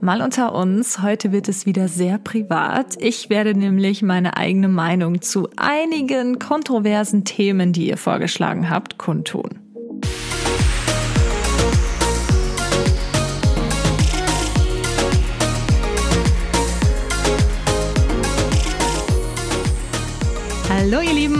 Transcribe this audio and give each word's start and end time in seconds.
Mal 0.00 0.20
unter 0.20 0.54
uns, 0.54 1.02
heute 1.02 1.32
wird 1.32 1.48
es 1.48 1.64
wieder 1.64 1.88
sehr 1.88 2.18
privat. 2.18 2.96
Ich 3.00 3.30
werde 3.30 3.54
nämlich 3.54 4.02
meine 4.02 4.36
eigene 4.36 4.68
Meinung 4.68 5.22
zu 5.22 5.48
einigen 5.56 6.38
kontroversen 6.38 7.24
Themen, 7.24 7.72
die 7.72 7.88
ihr 7.88 7.96
vorgeschlagen 7.96 8.68
habt, 8.68 8.98
kundtun. 8.98 9.65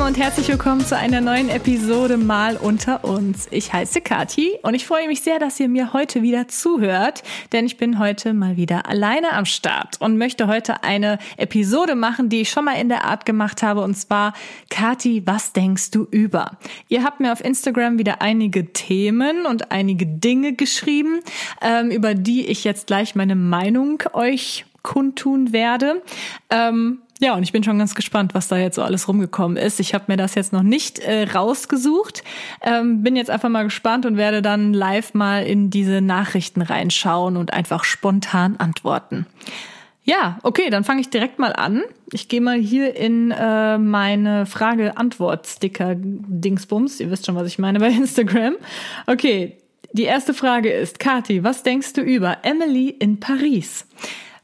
Und 0.07 0.19
herzlich 0.19 0.47
willkommen 0.47 0.83
zu 0.83 0.97
einer 0.97 1.21
neuen 1.21 1.49
Episode 1.49 2.17
Mal 2.17 2.57
unter 2.57 3.03
uns. 3.03 3.49
Ich 3.51 3.73
heiße 3.73 4.01
Kati 4.01 4.57
und 4.63 4.75
ich 4.75 4.87
freue 4.87 5.09
mich 5.09 5.23
sehr, 5.23 5.41
dass 5.41 5.59
ihr 5.59 5.69
mir 5.69 5.93
heute 5.93 6.23
wieder 6.23 6.47
zuhört, 6.47 7.25
denn 7.51 7.67
ich 7.67 7.77
bin 7.77 7.99
heute 7.99 8.33
mal 8.33 8.57
wieder 8.57 8.89
alleine 8.89 9.33
am 9.33 9.47
Start 9.47 10.01
und 10.01 10.17
möchte 10.17 10.47
heute 10.47 10.85
eine 10.85 11.19
Episode 11.39 11.97
machen, 11.97 12.29
die 12.29 12.43
ich 12.43 12.51
schon 12.51 12.67
mal 12.67 12.81
in 12.81 12.89
der 12.89 13.05
Art 13.05 13.27
gemacht 13.27 13.65
habe 13.65 13.81
und 13.81 13.97
zwar 13.97 14.33
Kati, 14.71 15.25
was 15.27 15.53
denkst 15.53 15.91
du 15.91 16.07
über? 16.09 16.53
Ihr 16.87 17.03
habt 17.03 17.19
mir 17.19 17.33
auf 17.33 17.45
Instagram 17.45 17.99
wieder 17.99 18.23
einige 18.23 18.73
Themen 18.73 19.45
und 19.45 19.73
einige 19.73 20.07
Dinge 20.07 20.53
geschrieben, 20.53 21.19
ähm, 21.61 21.91
über 21.91 22.15
die 22.15 22.47
ich 22.47 22.63
jetzt 22.63 22.87
gleich 22.87 23.17
meine 23.17 23.35
Meinung 23.35 24.05
euch 24.13 24.67
kundtun 24.83 25.53
werde. 25.53 26.01
Ähm, 26.49 27.01
ja, 27.21 27.35
und 27.35 27.43
ich 27.43 27.53
bin 27.53 27.63
schon 27.65 27.79
ganz 27.79 27.95
gespannt, 27.95 28.35
was 28.35 28.49
da 28.49 28.59
jetzt 28.59 28.77
so 28.77 28.83
alles 28.83 29.09
rumgekommen 29.09 29.57
ist. 29.57 29.81
Ich 29.81 29.95
habe 29.95 30.05
mir 30.09 30.19
das 30.19 30.35
jetzt 30.35 30.53
noch 30.53 30.63
nicht 30.63 30.99
äh, 30.99 31.23
rausgesucht, 31.25 32.23
ähm, 32.63 33.03
bin 33.03 33.17
jetzt 33.17 33.31
einfach 33.31 33.49
mal 33.49 33.65
gespannt 33.65 34.05
und 34.05 34.19
werde 34.19 34.43
dann 34.43 34.75
live 34.75 35.15
mal 35.15 35.45
in 35.45 35.71
diese 35.71 36.03
Nachrichten 36.03 36.61
reinschauen 36.61 37.37
und 37.37 37.53
einfach 37.53 37.85
spontan 37.85 38.57
antworten. 38.57 39.27
Ja, 40.05 40.39
okay, 40.45 40.71
dann 40.71 40.85
fange 40.85 41.01
ich 41.01 41.11
direkt 41.11 41.41
mal 41.41 41.53
an. 41.53 41.83
Ich 42.13 42.29
gehe 42.29 42.41
mal 42.41 42.57
hier 42.57 42.95
in 42.95 43.33
äh, 43.33 43.77
meine 43.77 44.47
Frage-Antwort-Sticker-Dingsbums. 44.47 47.01
Ihr 47.01 47.11
wisst 47.11 47.27
schon, 47.27 47.35
was 47.35 47.49
ich 47.49 47.59
meine 47.59 47.81
bei 47.81 47.89
Instagram. 47.89 48.55
Okay, 49.09 49.57
die 49.93 50.05
erste 50.05 50.33
Frage 50.35 50.71
ist, 50.71 51.01
Kathi, 51.01 51.43
was 51.43 51.65
denkst 51.65 51.95
du 51.95 52.03
über 52.03 52.37
Emily 52.43 52.91
in 52.91 53.19
Paris? 53.19 53.87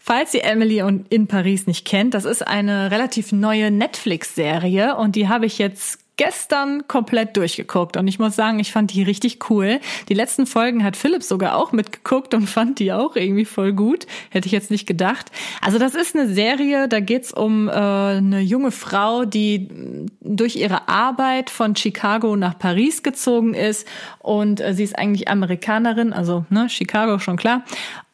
Falls 0.04 0.34
ihr 0.34 0.42
Emily 0.42 0.82
in 1.10 1.28
Paris 1.28 1.68
nicht 1.68 1.86
kennt, 1.86 2.14
das 2.14 2.24
ist 2.24 2.44
eine 2.44 2.90
relativ 2.90 3.30
neue 3.30 3.70
Netflix-Serie 3.70 4.96
und 4.96 5.14
die 5.14 5.28
habe 5.28 5.46
ich 5.46 5.58
jetzt 5.58 6.00
gestern 6.16 6.88
komplett 6.88 7.36
durchgeguckt 7.36 7.96
und 7.96 8.08
ich 8.08 8.18
muss 8.18 8.34
sagen, 8.34 8.58
ich 8.58 8.72
fand 8.72 8.92
die 8.92 9.04
richtig 9.04 9.48
cool. 9.48 9.78
Die 10.08 10.14
letzten 10.14 10.46
Folgen 10.46 10.82
hat 10.82 10.96
Philipp 10.96 11.22
sogar 11.22 11.56
auch 11.56 11.70
mitgeguckt 11.70 12.34
und 12.34 12.46
fand 12.48 12.80
die 12.80 12.92
auch 12.92 13.14
irgendwie 13.14 13.44
voll 13.44 13.72
gut. 13.72 14.06
Hätte 14.30 14.46
ich 14.46 14.52
jetzt 14.52 14.72
nicht 14.72 14.86
gedacht. 14.86 15.30
Also 15.60 15.78
das 15.78 15.94
ist 15.94 16.16
eine 16.16 16.28
Serie, 16.28 16.88
da 16.88 16.98
geht's 16.98 17.32
um 17.32 17.68
äh, 17.68 17.72
eine 17.72 18.40
junge 18.40 18.72
Frau, 18.72 19.24
die 19.24 19.68
durch 20.20 20.56
ihre 20.56 20.88
Arbeit 20.88 21.48
von 21.48 21.76
Chicago 21.76 22.36
nach 22.36 22.58
Paris 22.58 23.04
gezogen 23.04 23.54
ist 23.54 23.86
und 24.18 24.60
äh, 24.60 24.74
sie 24.74 24.82
ist 24.82 24.98
eigentlich 24.98 25.28
Amerikanerin, 25.28 26.12
also 26.12 26.44
ne, 26.50 26.68
Chicago 26.68 27.20
schon 27.20 27.36
klar 27.36 27.64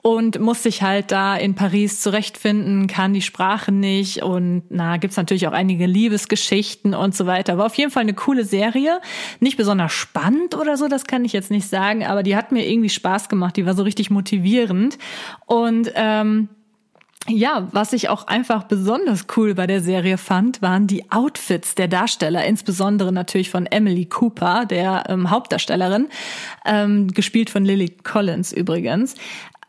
und 0.02 0.38
muss 0.38 0.62
sich 0.62 0.82
halt 0.82 1.10
da 1.10 1.36
in 1.36 1.54
Paris 1.54 2.00
zurechtfinden, 2.00 2.86
kann 2.86 3.12
die 3.12 3.22
Sprache 3.22 3.72
nicht 3.72 4.22
und 4.22 4.62
na, 4.70 4.96
gibt's 4.96 5.16
natürlich 5.16 5.48
auch 5.48 5.52
einige 5.52 5.86
Liebesgeschichten 5.86 6.94
und 6.94 7.16
so 7.16 7.26
weiter. 7.26 7.58
War 7.58 7.66
auf 7.66 7.74
jeden 7.74 7.90
Fall 7.90 8.02
eine 8.02 8.14
coole 8.14 8.44
Serie. 8.44 9.00
Nicht 9.40 9.56
besonders 9.56 9.92
spannend 9.92 10.54
oder 10.56 10.76
so, 10.76 10.88
das 10.88 11.06
kann 11.06 11.24
ich 11.24 11.32
jetzt 11.32 11.50
nicht 11.50 11.68
sagen, 11.68 12.04
aber 12.06 12.22
die 12.22 12.36
hat 12.36 12.52
mir 12.52 12.68
irgendwie 12.68 12.90
Spaß 12.90 13.28
gemacht, 13.28 13.56
die 13.56 13.66
war 13.66 13.74
so 13.74 13.82
richtig 13.82 14.10
motivierend. 14.10 14.98
Und 15.46 15.90
ähm, 15.96 16.48
ja, 17.26 17.68
was 17.72 17.92
ich 17.92 18.08
auch 18.08 18.26
einfach 18.26 18.64
besonders 18.64 19.26
cool 19.36 19.54
bei 19.54 19.66
der 19.66 19.82
Serie 19.82 20.16
fand, 20.16 20.62
waren 20.62 20.86
die 20.86 21.10
Outfits 21.10 21.74
der 21.74 21.88
Darsteller, 21.88 22.44
insbesondere 22.44 23.12
natürlich 23.12 23.50
von 23.50 23.66
Emily 23.66 24.06
Cooper, 24.06 24.64
der 24.64 25.04
ähm, 25.08 25.30
Hauptdarstellerin, 25.30 26.08
ähm, 26.64 27.08
gespielt 27.08 27.50
von 27.50 27.64
Lily 27.64 27.90
Collins 28.02 28.52
übrigens. 28.52 29.14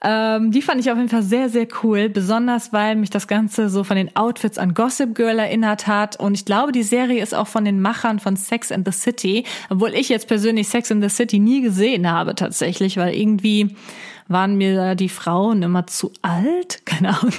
Ähm, 0.01 0.51
die 0.51 0.61
fand 0.61 0.79
ich 0.79 0.89
auf 0.89 0.97
jeden 0.97 1.09
Fall 1.09 1.23
sehr, 1.23 1.49
sehr 1.49 1.67
cool, 1.83 2.07
besonders 2.07 2.71
weil 2.71 2.95
mich 2.95 3.09
das 3.09 3.27
Ganze 3.27 3.69
so 3.69 3.83
von 3.83 3.97
den 3.97 4.15
Outfits 4.15 4.57
an 4.57 4.73
Gossip 4.73 5.13
Girl 5.13 5.39
erinnert 5.39 5.87
hat. 5.87 6.17
Und 6.17 6.35
ich 6.35 6.45
glaube, 6.45 6.71
die 6.71 6.83
Serie 6.83 7.21
ist 7.21 7.35
auch 7.35 7.47
von 7.47 7.65
den 7.65 7.81
Machern 7.81 8.19
von 8.19 8.37
Sex 8.37 8.71
and 8.71 8.87
the 8.87 8.97
City, 8.97 9.43
obwohl 9.69 9.93
ich 9.93 10.07
jetzt 10.07 10.27
persönlich 10.27 10.69
Sex 10.69 10.91
and 10.91 11.03
the 11.03 11.09
City 11.09 11.39
nie 11.39 11.61
gesehen 11.61 12.09
habe 12.09 12.35
tatsächlich, 12.35 12.95
weil 12.95 13.13
irgendwie 13.13 13.75
waren 14.29 14.55
mir 14.55 14.75
da 14.75 14.95
die 14.95 15.09
Frauen 15.09 15.63
immer 15.63 15.87
zu 15.87 16.13
alt? 16.21 16.81
Keine 16.85 17.09
Ahnung. 17.09 17.33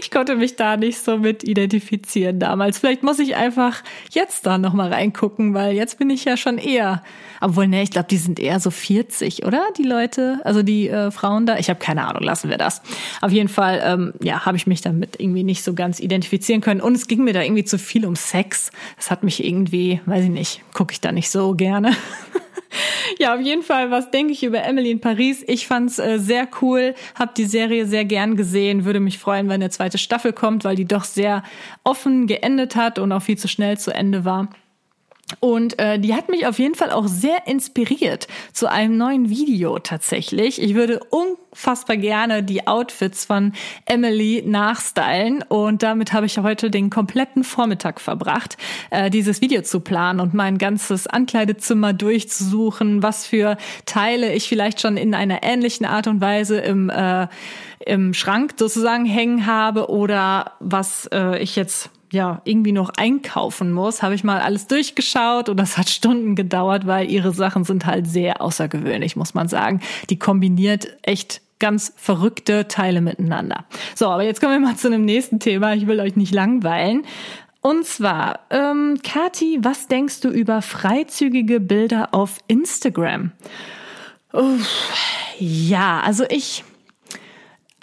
Ich 0.00 0.10
konnte 0.10 0.36
mich 0.36 0.56
da 0.56 0.76
nicht 0.76 0.98
so 0.98 1.18
mit 1.18 1.42
identifizieren 1.42 2.38
damals. 2.38 2.78
Vielleicht 2.78 3.02
muss 3.02 3.18
ich 3.18 3.34
einfach 3.34 3.82
jetzt 4.10 4.46
da 4.46 4.58
nochmal 4.58 4.92
reingucken, 4.92 5.54
weil 5.54 5.74
jetzt 5.74 5.98
bin 5.98 6.10
ich 6.10 6.24
ja 6.24 6.36
schon 6.36 6.58
eher, 6.58 7.02
obwohl, 7.40 7.66
ne, 7.66 7.82
ich 7.82 7.90
glaube, 7.90 8.08
die 8.08 8.18
sind 8.18 8.38
eher 8.38 8.60
so 8.60 8.70
40, 8.70 9.44
oder? 9.44 9.62
Die 9.78 9.84
Leute, 9.84 10.40
also 10.44 10.62
die 10.62 10.88
äh, 10.88 11.10
Frauen 11.10 11.46
da. 11.46 11.56
Ich 11.56 11.70
habe 11.70 11.80
keine 11.80 12.06
Ahnung, 12.06 12.22
lassen 12.22 12.50
wir 12.50 12.58
das. 12.58 12.82
Auf 13.22 13.32
jeden 13.32 13.48
Fall, 13.48 13.82
ähm, 13.84 14.12
ja, 14.22 14.44
habe 14.44 14.56
ich 14.56 14.66
mich 14.66 14.82
damit 14.82 15.18
irgendwie 15.18 15.44
nicht 15.44 15.64
so 15.64 15.72
ganz 15.72 15.98
identifizieren 15.98 16.60
können. 16.60 16.82
Und 16.82 16.94
es 16.94 17.08
ging 17.08 17.24
mir 17.24 17.32
da 17.32 17.42
irgendwie 17.42 17.64
zu 17.64 17.78
viel 17.78 18.04
um 18.06 18.16
Sex. 18.16 18.70
Das 18.96 19.10
hat 19.10 19.24
mich 19.24 19.42
irgendwie, 19.44 20.00
weiß 20.04 20.24
ich 20.24 20.30
nicht, 20.30 20.62
gucke 20.74 20.92
ich 20.92 21.00
da 21.00 21.10
nicht 21.10 21.30
so 21.30 21.54
gerne. 21.54 21.92
ja, 23.18 23.34
auf 23.34 23.40
jeden 23.40 23.62
Fall, 23.62 23.90
was 23.90 24.10
denke 24.10 24.32
ich 24.32 24.42
über 24.42 24.62
Emily 24.62 24.90
in 24.90 25.00
Paris? 25.00 25.44
Ich 25.46 25.66
fand's 25.66 25.98
äh, 25.98 26.18
sehr 26.18 26.48
cool, 26.60 26.94
habe 27.14 27.32
die 27.36 27.44
Serie 27.44 27.86
sehr 27.86 28.04
gern 28.04 28.36
gesehen, 28.36 28.84
würde 28.84 29.00
mich 29.00 29.18
freuen, 29.18 29.46
wenn 29.48 29.54
eine 29.54 29.70
zweite 29.70 29.98
Staffel 29.98 30.32
kommt, 30.32 30.64
weil 30.64 30.76
die 30.76 30.86
doch 30.86 31.04
sehr 31.04 31.42
offen 31.84 32.26
geendet 32.26 32.76
hat 32.76 32.98
und 32.98 33.12
auch 33.12 33.22
viel 33.22 33.38
zu 33.38 33.48
schnell 33.48 33.78
zu 33.78 33.92
Ende 33.94 34.24
war. 34.24 34.48
Und 35.40 35.78
äh, 35.78 35.98
die 35.98 36.14
hat 36.14 36.28
mich 36.28 36.46
auf 36.46 36.58
jeden 36.58 36.74
Fall 36.74 36.90
auch 36.90 37.06
sehr 37.06 37.46
inspiriert 37.46 38.28
zu 38.52 38.70
einem 38.70 38.96
neuen 38.96 39.28
Video 39.28 39.78
tatsächlich. 39.78 40.60
Ich 40.60 40.74
würde 40.74 41.00
unfassbar 41.10 41.96
gerne 41.96 42.42
die 42.42 42.66
Outfits 42.66 43.24
von 43.24 43.52
Emily 43.86 44.42
nachstylen 44.46 45.42
und 45.48 45.82
damit 45.82 46.12
habe 46.12 46.26
ich 46.26 46.38
heute 46.38 46.70
den 46.70 46.90
kompletten 46.90 47.44
Vormittag 47.44 48.00
verbracht, 48.00 48.56
äh, 48.90 49.10
dieses 49.10 49.40
Video 49.40 49.62
zu 49.62 49.80
planen 49.80 50.20
und 50.20 50.34
mein 50.34 50.58
ganzes 50.58 51.06
Ankleidezimmer 51.06 51.92
durchzusuchen, 51.92 53.02
was 53.02 53.26
für 53.26 53.56
Teile 53.86 54.32
ich 54.32 54.48
vielleicht 54.48 54.80
schon 54.80 54.96
in 54.96 55.14
einer 55.14 55.42
ähnlichen 55.42 55.86
Art 55.86 56.06
und 56.06 56.20
Weise 56.20 56.58
im 56.58 56.90
äh, 56.90 57.26
im 57.86 58.14
Schrank 58.14 58.54
sozusagen 58.56 59.06
hängen 59.06 59.46
habe 59.46 59.90
oder 59.90 60.52
was 60.60 61.06
äh, 61.12 61.38
ich 61.42 61.56
jetzt 61.56 61.90
ja 62.12 62.40
irgendwie 62.44 62.72
noch 62.72 62.90
einkaufen 62.96 63.72
muss, 63.72 64.02
habe 64.02 64.14
ich 64.14 64.24
mal 64.24 64.40
alles 64.40 64.66
durchgeschaut 64.66 65.48
und 65.48 65.56
das 65.56 65.76
hat 65.76 65.88
Stunden 65.88 66.36
gedauert, 66.36 66.86
weil 66.86 67.10
ihre 67.10 67.32
Sachen 67.32 67.64
sind 67.64 67.86
halt 67.86 68.06
sehr 68.06 68.40
außergewöhnlich, 68.40 69.16
muss 69.16 69.34
man 69.34 69.48
sagen. 69.48 69.80
Die 70.10 70.18
kombiniert 70.18 70.96
echt 71.02 71.40
ganz 71.58 71.92
verrückte 71.96 72.68
Teile 72.68 73.00
miteinander. 73.00 73.64
So, 73.94 74.08
aber 74.08 74.24
jetzt 74.24 74.40
kommen 74.40 74.52
wir 74.52 74.68
mal 74.68 74.76
zu 74.76 74.88
einem 74.88 75.04
nächsten 75.04 75.38
Thema. 75.38 75.74
Ich 75.74 75.86
will 75.86 76.00
euch 76.00 76.16
nicht 76.16 76.34
langweilen. 76.34 77.04
Und 77.60 77.86
zwar, 77.86 78.40
ähm, 78.50 78.98
Kati, 79.04 79.60
was 79.62 79.86
denkst 79.86 80.20
du 80.20 80.28
über 80.28 80.62
freizügige 80.62 81.60
Bilder 81.60 82.08
auf 82.12 82.38
Instagram? 82.48 83.30
Uff, 84.32 84.92
ja, 85.38 86.00
also 86.00 86.24
ich 86.28 86.64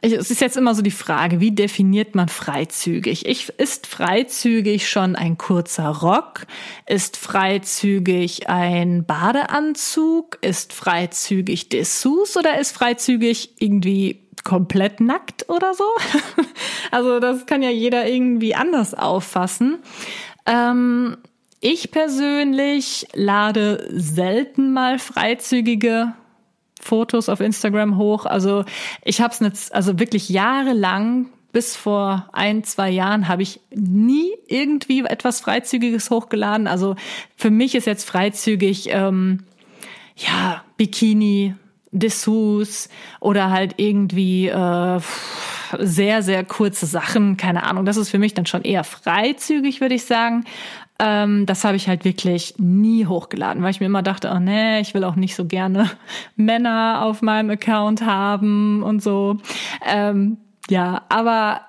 es 0.01 0.31
ist 0.31 0.41
jetzt 0.41 0.55
immer 0.55 0.75
so 0.75 0.81
die 0.81 0.91
Frage, 0.91 1.39
wie 1.39 1.51
definiert 1.51 2.15
man 2.15 2.29
freizügig? 2.29 3.25
Ich, 3.25 3.49
ist 3.49 3.85
freizügig 3.85 4.89
schon 4.89 5.15
ein 5.15 5.37
kurzer 5.37 5.89
Rock? 5.89 6.45
Ist 6.85 7.17
freizügig 7.17 8.49
ein 8.49 9.05
Badeanzug? 9.05 10.37
Ist 10.41 10.71
freizügig 10.73 11.69
Dessous 11.69 12.37
oder 12.37 12.59
ist 12.59 12.71
freizügig 12.71 13.55
irgendwie 13.59 14.21
komplett 14.45 15.01
nackt 15.01 15.49
oder 15.49 15.73
so? 15.73 15.84
also 16.91 17.19
das 17.19 17.45
kann 17.45 17.61
ja 17.61 17.69
jeder 17.69 18.07
irgendwie 18.07 18.55
anders 18.55 18.93
auffassen. 18.93 19.79
Ähm, 20.45 21.17
ich 21.59 21.91
persönlich 21.91 23.05
lade 23.13 23.85
selten 23.91 24.72
mal 24.72 24.97
freizügige 24.97 26.13
Fotos 26.79 27.29
auf 27.29 27.40
Instagram 27.40 27.97
hoch. 27.97 28.26
Also 28.26 28.64
ich 29.03 29.22
habe 29.22 29.34
es 29.34 29.40
jetzt 29.40 29.73
also 29.73 29.99
wirklich 29.99 30.29
jahrelang 30.29 31.28
bis 31.52 31.76
vor 31.76 32.29
ein, 32.31 32.64
zwei 32.64 32.90
Jahren 32.90 33.28
habe 33.28 33.41
ich 33.41 33.59
nie 33.73 34.31
irgendwie 34.47 35.03
etwas 35.03 35.41
Freizügiges 35.41 36.09
hochgeladen. 36.09 36.67
Also 36.67 36.96
für 37.35 37.49
mich 37.49 37.76
ist 37.76 37.87
jetzt 37.87 38.08
freizügig, 38.08 38.90
ähm, 38.91 39.43
ja, 40.16 40.64
Bikini, 40.78 41.55
Dessous 41.91 42.87
oder 43.20 43.49
halt 43.49 43.76
irgendwie 43.78 44.47
äh, 44.47 44.99
sehr, 45.79 46.22
sehr 46.22 46.43
kurze 46.43 46.85
Sachen, 46.85 47.35
keine 47.35 47.64
Ahnung. 47.64 47.85
Das 47.85 47.97
ist 47.97 48.09
für 48.09 48.20
mich 48.20 48.35
dann 48.35 48.46
schon 48.46 48.61
eher 48.61 48.84
freizügig, 48.84 49.81
würde 49.81 49.96
ich 49.96 50.05
sagen. 50.05 50.46
Ähm, 50.99 51.46
das 51.46 51.63
habe 51.63 51.78
ich 51.78 51.87
halt 51.87 52.03
wirklich 52.03 52.55
nie 52.57 53.05
hochgeladen, 53.05 53.63
weil 53.63 53.72
ich 53.72 53.79
mir 53.79 53.85
immer 53.85 54.03
dachte, 54.03 54.31
oh 54.35 54.40
nee, 54.40 54.81
ich 54.81 54.93
will 54.93 55.05
auch 55.05 55.16
nicht 55.16 55.35
so 55.35 55.46
gerne 55.46 55.90
Männer 56.35 57.01
auf 57.03 57.22
meinem 57.22 57.49
Account 57.49 58.05
haben 58.05 58.84
und 58.84 59.01
so. 59.01 59.37
Ähm, 59.90 60.37
ja, 60.69 61.03
aber 61.09 61.61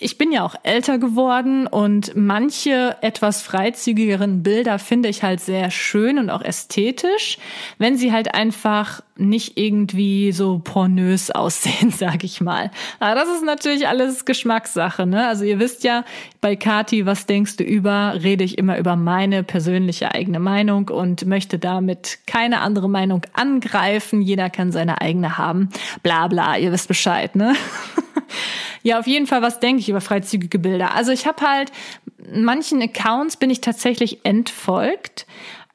ich 0.00 0.16
bin 0.16 0.32
ja 0.32 0.44
auch 0.44 0.54
älter 0.62 0.98
geworden 0.98 1.66
und 1.66 2.16
manche 2.16 2.96
etwas 3.02 3.42
freizügigeren 3.42 4.42
Bilder 4.42 4.78
finde 4.78 5.08
ich 5.08 5.22
halt 5.22 5.40
sehr 5.40 5.70
schön 5.70 6.18
und 6.18 6.30
auch 6.30 6.42
ästhetisch, 6.42 7.38
wenn 7.78 7.96
sie 7.96 8.12
halt 8.12 8.34
einfach 8.34 9.02
nicht 9.16 9.58
irgendwie 9.58 10.32
so 10.32 10.60
pornös 10.62 11.30
aussehen, 11.32 11.90
sag 11.90 12.24
ich 12.24 12.40
mal. 12.40 12.70
Aber 13.00 13.14
das 13.14 13.28
ist 13.28 13.44
natürlich 13.44 13.88
alles 13.88 14.24
Geschmackssache, 14.24 15.06
ne? 15.06 15.26
Also 15.26 15.44
ihr 15.44 15.58
wisst 15.58 15.84
ja, 15.84 16.04
bei 16.40 16.56
Kati, 16.56 17.06
was 17.06 17.26
denkst 17.26 17.56
du 17.56 17.64
über, 17.64 18.14
rede 18.22 18.44
ich 18.44 18.58
immer 18.58 18.78
über 18.78 18.96
meine 18.96 19.42
persönliche 19.42 20.12
eigene 20.12 20.40
Meinung 20.40 20.88
und 20.88 21.26
möchte 21.26 21.58
damit 21.58 22.18
keine 22.26 22.60
andere 22.60 22.88
Meinung 22.88 23.22
angreifen. 23.32 24.22
Jeder 24.22 24.50
kann 24.50 24.72
seine 24.72 25.00
eigene 25.00 25.38
haben. 25.38 25.68
Bla 26.02 26.28
bla, 26.28 26.56
ihr 26.56 26.72
wisst 26.72 26.88
Bescheid, 26.88 27.36
ne? 27.36 27.54
Ja, 28.82 28.98
auf 28.98 29.06
jeden 29.06 29.26
Fall, 29.26 29.42
was 29.42 29.60
denke 29.60 29.80
ich 29.80 29.88
über 29.88 30.00
freizügige 30.00 30.58
Bilder? 30.58 30.94
Also 30.94 31.12
ich 31.12 31.26
habe 31.26 31.46
halt, 31.46 31.70
manchen 32.34 32.82
Accounts 32.82 33.36
bin 33.36 33.48
ich 33.48 33.60
tatsächlich 33.60 34.24
entfolgt, 34.24 35.26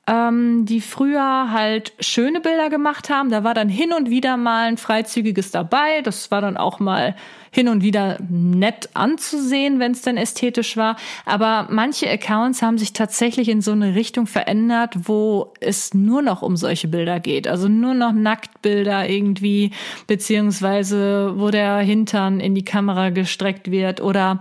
ähm, 0.08 0.66
die 0.66 0.80
früher 0.80 1.52
halt 1.52 1.92
schöne 2.00 2.40
Bilder 2.40 2.70
gemacht 2.70 3.10
haben. 3.10 3.30
Da 3.30 3.44
war 3.44 3.54
dann 3.54 3.68
hin 3.68 3.92
und 3.94 4.10
wieder 4.10 4.38
mal 4.38 4.68
ein 4.68 4.78
freizügiges 4.78 5.52
dabei. 5.52 6.02
Das 6.02 6.32
war 6.32 6.40
dann 6.40 6.56
auch 6.56 6.80
mal 6.80 7.16
hin 7.52 7.68
und 7.68 7.84
wieder 7.84 8.18
nett 8.30 8.90
anzusehen, 8.94 9.80
wenn 9.80 9.92
es 9.92 10.02
dann 10.04 10.16
ästhetisch 10.16 10.78
war. 10.78 10.96
Aber 11.26 11.68
manche 11.70 12.10
Accounts 12.10 12.62
haben 12.62 12.78
sich 12.78 12.94
tatsächlich 12.94 13.50
in 13.50 13.62
so 13.62 13.72
eine 13.72 13.96
Richtung 13.96 14.28
verändert, 14.28 14.96
wo 15.04 15.54
es 15.60 15.94
nur 15.94 16.22
noch 16.22 16.42
um 16.42 16.56
solche 16.56 16.88
Bilder 16.88 17.20
geht. 17.20 17.48
Also 17.48 17.68
nur 17.68 17.94
noch 17.94 18.14
Nacktbilder 18.14 19.10
irgendwie, 19.10 19.72
beziehungsweise 20.08 21.34
wo 21.38 21.50
der 21.50 21.78
Hintern 21.80 22.40
in 22.40 22.56
die 22.56 22.66
Kamera 22.66 23.10
gestreckt 23.10 23.72
wird 23.72 24.02
oder 24.02 24.40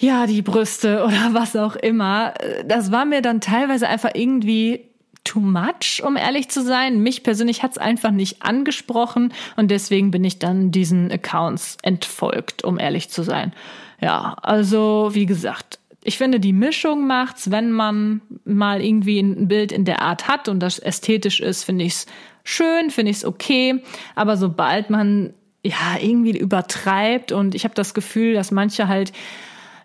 ja, 0.00 0.26
die 0.26 0.42
Brüste 0.42 1.04
oder 1.06 1.32
was 1.32 1.56
auch 1.56 1.76
immer. 1.76 2.34
Das 2.66 2.92
war 2.92 3.04
mir 3.04 3.22
dann 3.22 3.40
teilweise 3.40 3.88
einfach 3.88 4.10
irgendwie 4.14 4.90
too 5.24 5.40
much, 5.40 6.02
um 6.04 6.16
ehrlich 6.16 6.48
zu 6.48 6.62
sein. 6.62 7.00
Mich 7.00 7.22
persönlich 7.22 7.62
hat's 7.62 7.78
einfach 7.78 8.12
nicht 8.12 8.42
angesprochen 8.42 9.32
und 9.56 9.70
deswegen 9.70 10.10
bin 10.10 10.24
ich 10.24 10.38
dann 10.38 10.70
diesen 10.70 11.10
Accounts 11.10 11.78
entfolgt, 11.82 12.64
um 12.64 12.78
ehrlich 12.78 13.10
zu 13.10 13.22
sein. 13.22 13.52
Ja, 14.00 14.36
also 14.42 15.10
wie 15.12 15.26
gesagt, 15.26 15.80
ich 16.04 16.18
finde, 16.18 16.38
die 16.38 16.52
Mischung 16.52 17.08
macht's, 17.08 17.50
wenn 17.50 17.72
man 17.72 18.20
mal 18.44 18.80
irgendwie 18.80 19.18
ein 19.18 19.48
Bild 19.48 19.72
in 19.72 19.84
der 19.84 20.02
Art 20.02 20.28
hat 20.28 20.48
und 20.48 20.60
das 20.60 20.78
ästhetisch 20.78 21.40
ist, 21.40 21.64
finde 21.64 21.84
ich's 21.84 22.06
schön, 22.44 22.90
finde 22.90 23.10
ich's 23.10 23.24
okay. 23.24 23.82
Aber 24.14 24.36
sobald 24.36 24.88
man 24.88 25.34
ja 25.64 25.96
irgendwie 26.00 26.38
übertreibt 26.38 27.32
und 27.32 27.56
ich 27.56 27.64
habe 27.64 27.74
das 27.74 27.92
Gefühl, 27.92 28.34
dass 28.34 28.52
manche 28.52 28.86
halt 28.86 29.12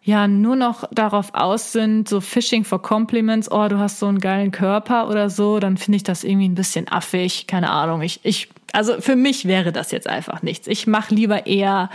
ja 0.04 0.28
nur 0.28 0.56
noch 0.56 0.88
darauf 0.92 1.34
aus 1.34 1.72
sind, 1.72 2.10
so 2.10 2.22
Fishing 2.22 2.64
for 2.64 2.82
Compliments, 2.82 3.52
oh, 3.52 3.68
du 3.68 3.78
hast 3.78 4.00
so 4.00 4.08
einen 4.08 4.20
geilen 4.20 4.52
Körper 4.52 5.10
oder 5.10 5.30
so, 5.30 5.60
dann 5.60 5.78
finde 5.78 5.98
ich 5.98 6.04
das 6.04 6.24
irgendwie 6.24 6.50
ein 6.50 6.56
bisschen 6.56 6.88
affig, 6.88 7.46
keine 7.48 7.70
Ahnung. 7.70 8.02
Ich, 8.02 8.20
ich, 8.24 8.50
also 8.74 9.00
für 9.00 9.16
mich 9.16 9.46
wäre 9.46 9.72
das 9.72 9.92
jetzt 9.92 10.08
einfach 10.08 10.42
nichts. 10.42 10.68
Ich 10.68 10.88
mache 10.88 11.14
lieber 11.14 11.46
eher 11.46 11.90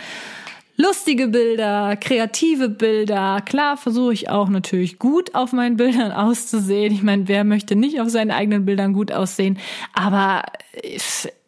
lustige 0.76 1.28
Bilder, 1.28 1.96
kreative 1.96 2.68
Bilder. 2.68 3.40
Klar 3.44 3.76
versuche 3.76 4.12
ich 4.12 4.28
auch 4.28 4.48
natürlich 4.48 4.98
gut 4.98 5.34
auf 5.34 5.52
meinen 5.52 5.76
Bildern 5.76 6.12
auszusehen. 6.12 6.92
Ich 6.92 7.02
meine, 7.02 7.26
wer 7.28 7.44
möchte 7.44 7.74
nicht 7.74 8.00
auf 8.00 8.08
seinen 8.08 8.30
eigenen 8.30 8.64
Bildern 8.66 8.92
gut 8.92 9.10
aussehen? 9.10 9.58
Aber 9.94 10.42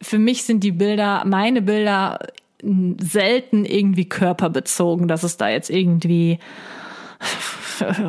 für 0.01 0.19
mich 0.19 0.45
sind 0.45 0.65
die 0.65 0.73
Bilder, 0.73 1.23
meine 1.25 1.63
Bilder 1.63 2.19
selten 2.63 3.65
irgendwie 3.65 4.09
körperbezogen, 4.09 5.09
dass 5.09 5.23
es 5.23 5.37
da 5.37 5.49
jetzt 5.49 5.71
irgendwie 5.71 6.39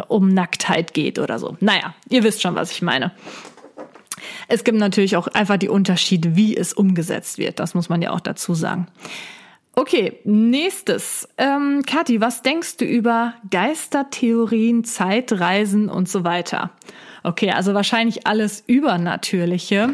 um 0.08 0.30
Nacktheit 0.30 0.94
geht 0.94 1.20
oder 1.20 1.40
so. 1.40 1.58
Naja, 1.60 1.94
ihr 2.10 2.24
wisst 2.24 2.42
schon, 2.42 2.56
was 2.56 2.72
ich 2.72 2.82
meine. 2.82 3.12
Es 4.48 4.64
gibt 4.64 4.78
natürlich 4.78 5.16
auch 5.16 5.28
einfach 5.28 5.58
die 5.58 5.70
Unterschiede, 5.70 6.36
wie 6.36 6.58
es 6.58 6.74
umgesetzt 6.74 7.38
wird. 7.38 7.60
Das 7.60 7.76
muss 7.76 7.90
man 7.90 8.02
ja 8.02 8.12
auch 8.12 8.20
dazu 8.20 8.54
sagen. 8.54 8.88
Okay, 9.76 10.20
nächstes. 10.26 11.30
Ähm, 11.38 11.84
Kathi, 11.86 12.20
was 12.20 12.42
denkst 12.42 12.78
du 12.78 12.86
über 12.86 13.36
Geistertheorien, 13.50 14.84
Zeitreisen 14.84 15.88
und 15.88 16.10
so 16.10 16.24
weiter? 16.24 16.72
Okay, 17.24 17.52
also 17.52 17.74
wahrscheinlich 17.74 18.28
alles 18.28 18.64
Übernatürliche. 18.66 19.92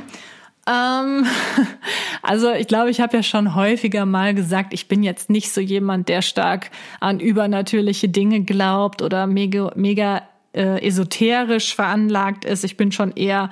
Ähm, 0.67 1.25
also 2.21 2.51
ich 2.51 2.67
glaube, 2.67 2.89
ich 2.89 3.01
habe 3.01 3.17
ja 3.17 3.23
schon 3.23 3.55
häufiger 3.55 4.05
mal 4.05 4.33
gesagt, 4.33 4.73
ich 4.73 4.87
bin 4.87 5.03
jetzt 5.03 5.29
nicht 5.29 5.51
so 5.51 5.61
jemand, 5.61 6.09
der 6.09 6.21
stark 6.21 6.71
an 6.99 7.19
übernatürliche 7.19 8.09
Dinge 8.09 8.41
glaubt 8.41 9.01
oder 9.01 9.27
mega, 9.27 9.71
mega 9.75 10.23
äh, 10.53 10.85
esoterisch 10.85 11.75
veranlagt 11.75 12.45
ist. 12.45 12.63
Ich 12.63 12.77
bin 12.77 12.91
schon 12.91 13.11
eher 13.11 13.49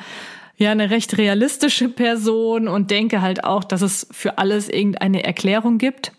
ja 0.58 0.72
eine 0.72 0.90
recht 0.90 1.18
realistische 1.18 1.90
Person 1.90 2.68
und 2.68 2.92
denke 2.92 3.22
halt 3.22 3.44
auch, 3.44 3.64
dass 3.64 3.82
es 3.82 4.08
für 4.12 4.38
alles 4.38 4.70
irgendeine 4.70 5.24
Erklärung 5.24 5.78
gibt. 5.78 6.12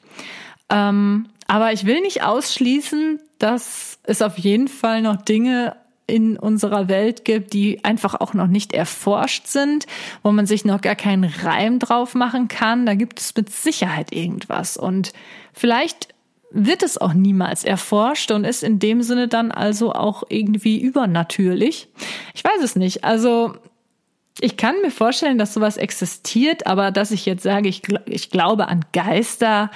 Ähm, 0.71 1.27
aber 1.47 1.73
ich 1.73 1.87
will 1.87 2.01
nicht 2.01 2.23
ausschließen, 2.23 3.21
dass 3.39 3.99
es 4.05 4.23
auf 4.23 4.39
jeden 4.39 4.69
Fall 4.69 5.03
noch 5.03 5.17
Dinge 5.17 5.77
in 6.07 6.37
unserer 6.37 6.89
Welt 6.89 7.25
gibt, 7.25 7.53
die 7.53 7.85
einfach 7.85 8.15
auch 8.15 8.35
noch 8.35 8.47
nicht 8.47 8.73
erforscht 8.73 9.47
sind, 9.47 9.87
wo 10.23 10.33
man 10.33 10.47
sich 10.47 10.65
noch 10.65 10.81
gar 10.81 10.97
keinen 10.97 11.25
Reim 11.25 11.79
drauf 11.79 12.15
machen 12.15 12.49
kann. 12.49 12.87
Da 12.87 12.95
gibt 12.95 13.21
es 13.21 13.35
mit 13.35 13.51
Sicherheit 13.51 14.13
irgendwas. 14.13 14.77
Und 14.77 15.13
vielleicht 15.53 16.09
wird 16.51 16.83
es 16.83 16.99
auch 16.99 17.15
niemals 17.15 17.65
erforscht 17.65 18.31
und 18.31 18.45
ist 18.45 18.63
in 18.63 18.79
dem 18.79 19.03
Sinne 19.03 19.29
dann 19.29 19.51
also 19.51 19.93
auch 19.93 20.23
irgendwie 20.29 20.81
übernatürlich. 20.81 21.89
Ich 22.35 22.45
weiß 22.45 22.63
es 22.63 22.77
nicht. 22.77 23.03
Also 23.03 23.55
ich 24.41 24.57
kann 24.57 24.81
mir 24.83 24.91
vorstellen, 24.91 25.39
dass 25.39 25.55
sowas 25.55 25.77
existiert, 25.77 26.67
aber 26.67 26.91
dass 26.91 27.11
ich 27.11 27.27
jetzt 27.27 27.43
sage, 27.43 27.69
ich, 27.69 27.83
ich 28.07 28.31
glaube 28.31 28.69
an 28.69 28.85
Geister, 28.93 29.71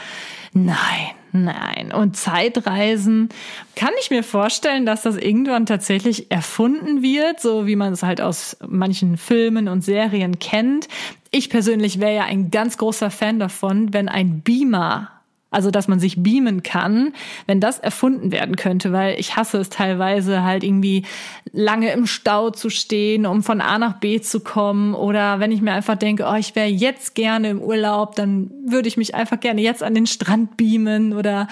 nein. 0.53 1.18
Nein. 1.33 1.93
Und 1.93 2.17
Zeitreisen 2.17 3.29
kann 3.77 3.93
ich 4.01 4.11
mir 4.11 4.23
vorstellen, 4.23 4.87
dass 4.87 5.03
das 5.03 5.17
irgendwann 5.17 5.67
tatsächlich 5.67 6.31
erfunden 6.31 7.03
wird, 7.03 7.41
so 7.41 7.67
wie 7.67 7.77
man 7.77 7.93
es 7.93 8.03
halt 8.03 8.21
aus 8.21 8.57
manchen 8.67 9.17
Filmen 9.17 9.69
und 9.69 9.83
Serien 9.83 10.39
kennt. 10.39 10.89
Ich 11.31 11.51
persönlich 11.51 12.01
wäre 12.01 12.15
ja 12.15 12.25
ein 12.25 12.51
ganz 12.51 12.79
großer 12.79 13.11
Fan 13.11 13.39
davon, 13.39 13.93
wenn 13.93 14.09
ein 14.09 14.41
Beamer 14.41 15.11
also, 15.51 15.71
dass 15.71 15.89
man 15.89 15.99
sich 15.99 16.23
beamen 16.23 16.63
kann, 16.63 17.15
wenn 17.47 17.59
das 17.59 17.79
erfunden 17.79 18.33
werden 18.33 18.57
könnte, 18.57 18.93
weil 18.93 19.19
ich 19.19 19.37
hasse 19.37 19.57
es 19.57 19.71
teilweise 19.71 20.43
halt 20.43 20.63
irgendwie 20.63 21.07
lange 21.53 21.91
im 21.93 22.07
Stau 22.07 22.51
zu 22.51 22.69
stehen, 22.69 23.25
um 23.25 23.43
von 23.43 23.63
A 23.63 23.79
nach 23.79 23.99
B 23.99 24.21
zu 24.21 24.41
kommen. 24.41 24.93
Oder 24.93 25.41
wenn 25.41 25.51
ich 25.51 25.63
mir 25.63 25.73
einfach 25.73 25.97
denke, 25.97 26.27
oh, 26.31 26.35
ich 26.35 26.55
wäre 26.55 26.69
jetzt 26.69 27.15
gerne 27.15 27.49
im 27.49 27.63
Urlaub, 27.63 28.15
dann 28.15 28.51
würde 28.67 28.89
ich 28.89 28.99
mich 28.99 29.15
einfach 29.15 29.41
gerne 29.41 29.63
jetzt 29.63 29.83
an 29.83 29.95
den 29.95 30.07
Strand 30.07 30.59
beamen 30.59 31.15
oder 31.15 31.49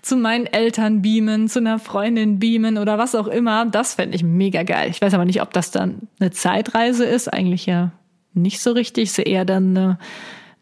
zu 0.00 0.16
meinen 0.16 0.46
Eltern 0.46 1.02
beamen, 1.02 1.48
zu 1.48 1.58
einer 1.58 1.78
Freundin 1.78 2.38
beamen 2.38 2.78
oder 2.78 2.96
was 2.96 3.14
auch 3.14 3.26
immer. 3.26 3.66
Das 3.66 3.94
fände 3.94 4.16
ich 4.16 4.22
mega 4.22 4.62
geil. 4.62 4.88
Ich 4.90 5.02
weiß 5.02 5.12
aber 5.12 5.26
nicht, 5.26 5.42
ob 5.42 5.52
das 5.52 5.70
dann 5.70 6.08
eine 6.18 6.30
Zeitreise 6.30 7.04
ist. 7.04 7.30
Eigentlich 7.30 7.66
ja 7.66 7.92
nicht 8.32 8.62
so 8.62 8.72
richtig. 8.72 9.12
So 9.12 9.20
eher 9.20 9.44
dann 9.44 9.76
eine 9.76 9.98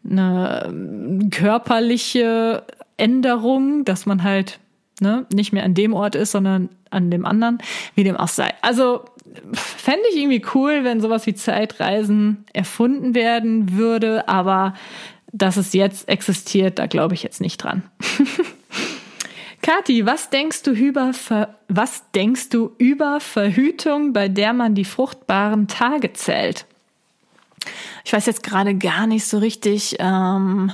eine 0.09 1.29
körperliche 1.31 2.63
Änderung, 2.97 3.85
dass 3.85 4.05
man 4.05 4.23
halt 4.23 4.59
ne, 4.99 5.25
nicht 5.33 5.53
mehr 5.53 5.63
an 5.63 5.73
dem 5.73 5.93
Ort 5.93 6.15
ist, 6.15 6.31
sondern 6.31 6.69
an 6.89 7.09
dem 7.09 7.25
anderen, 7.25 7.59
wie 7.95 8.03
dem 8.03 8.17
auch 8.17 8.27
sei. 8.27 8.53
Also 8.61 9.05
fände 9.53 10.03
ich 10.11 10.17
irgendwie 10.17 10.45
cool, 10.53 10.83
wenn 10.83 11.01
sowas 11.01 11.25
wie 11.25 11.33
Zeitreisen 11.33 12.45
erfunden 12.53 13.15
werden 13.15 13.77
würde, 13.77 14.27
aber 14.27 14.75
dass 15.31 15.57
es 15.57 15.73
jetzt 15.73 16.07
existiert, 16.07 16.77
da 16.77 16.85
glaube 16.85 17.15
ich 17.15 17.23
jetzt 17.23 17.41
nicht 17.41 17.57
dran. 17.57 17.83
Kathi, 19.63 20.05
was 20.05 20.29
denkst 20.29 20.63
du 20.63 20.71
über 20.71 21.13
Ver 21.13 21.55
was 21.69 22.11
denkst 22.11 22.49
du 22.49 22.75
über 22.77 23.19
Verhütung, 23.19 24.13
bei 24.13 24.27
der 24.27 24.53
man 24.53 24.75
die 24.75 24.85
fruchtbaren 24.85 25.67
Tage 25.67 26.13
zählt? 26.13 26.65
Ich 28.03 28.13
weiß 28.13 28.25
jetzt 28.25 28.43
gerade 28.43 28.75
gar 28.75 29.07
nicht 29.07 29.25
so 29.25 29.37
richtig, 29.37 29.95
ähm, 29.99 30.71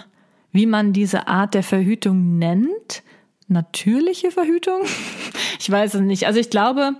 wie 0.52 0.66
man 0.66 0.94
diese 0.94 1.28
Art 1.28 1.54
der 1.54 1.64
Verhütung 1.64 2.38
nennt. 2.38 3.04
Natürliche 3.48 4.32
Verhütung? 4.32 4.82
Ich 5.62 5.70
weiß 5.70 5.96
es 5.96 6.02
nicht. 6.02 6.26
Also 6.26 6.40
ich 6.40 6.50
glaube, 6.50 6.94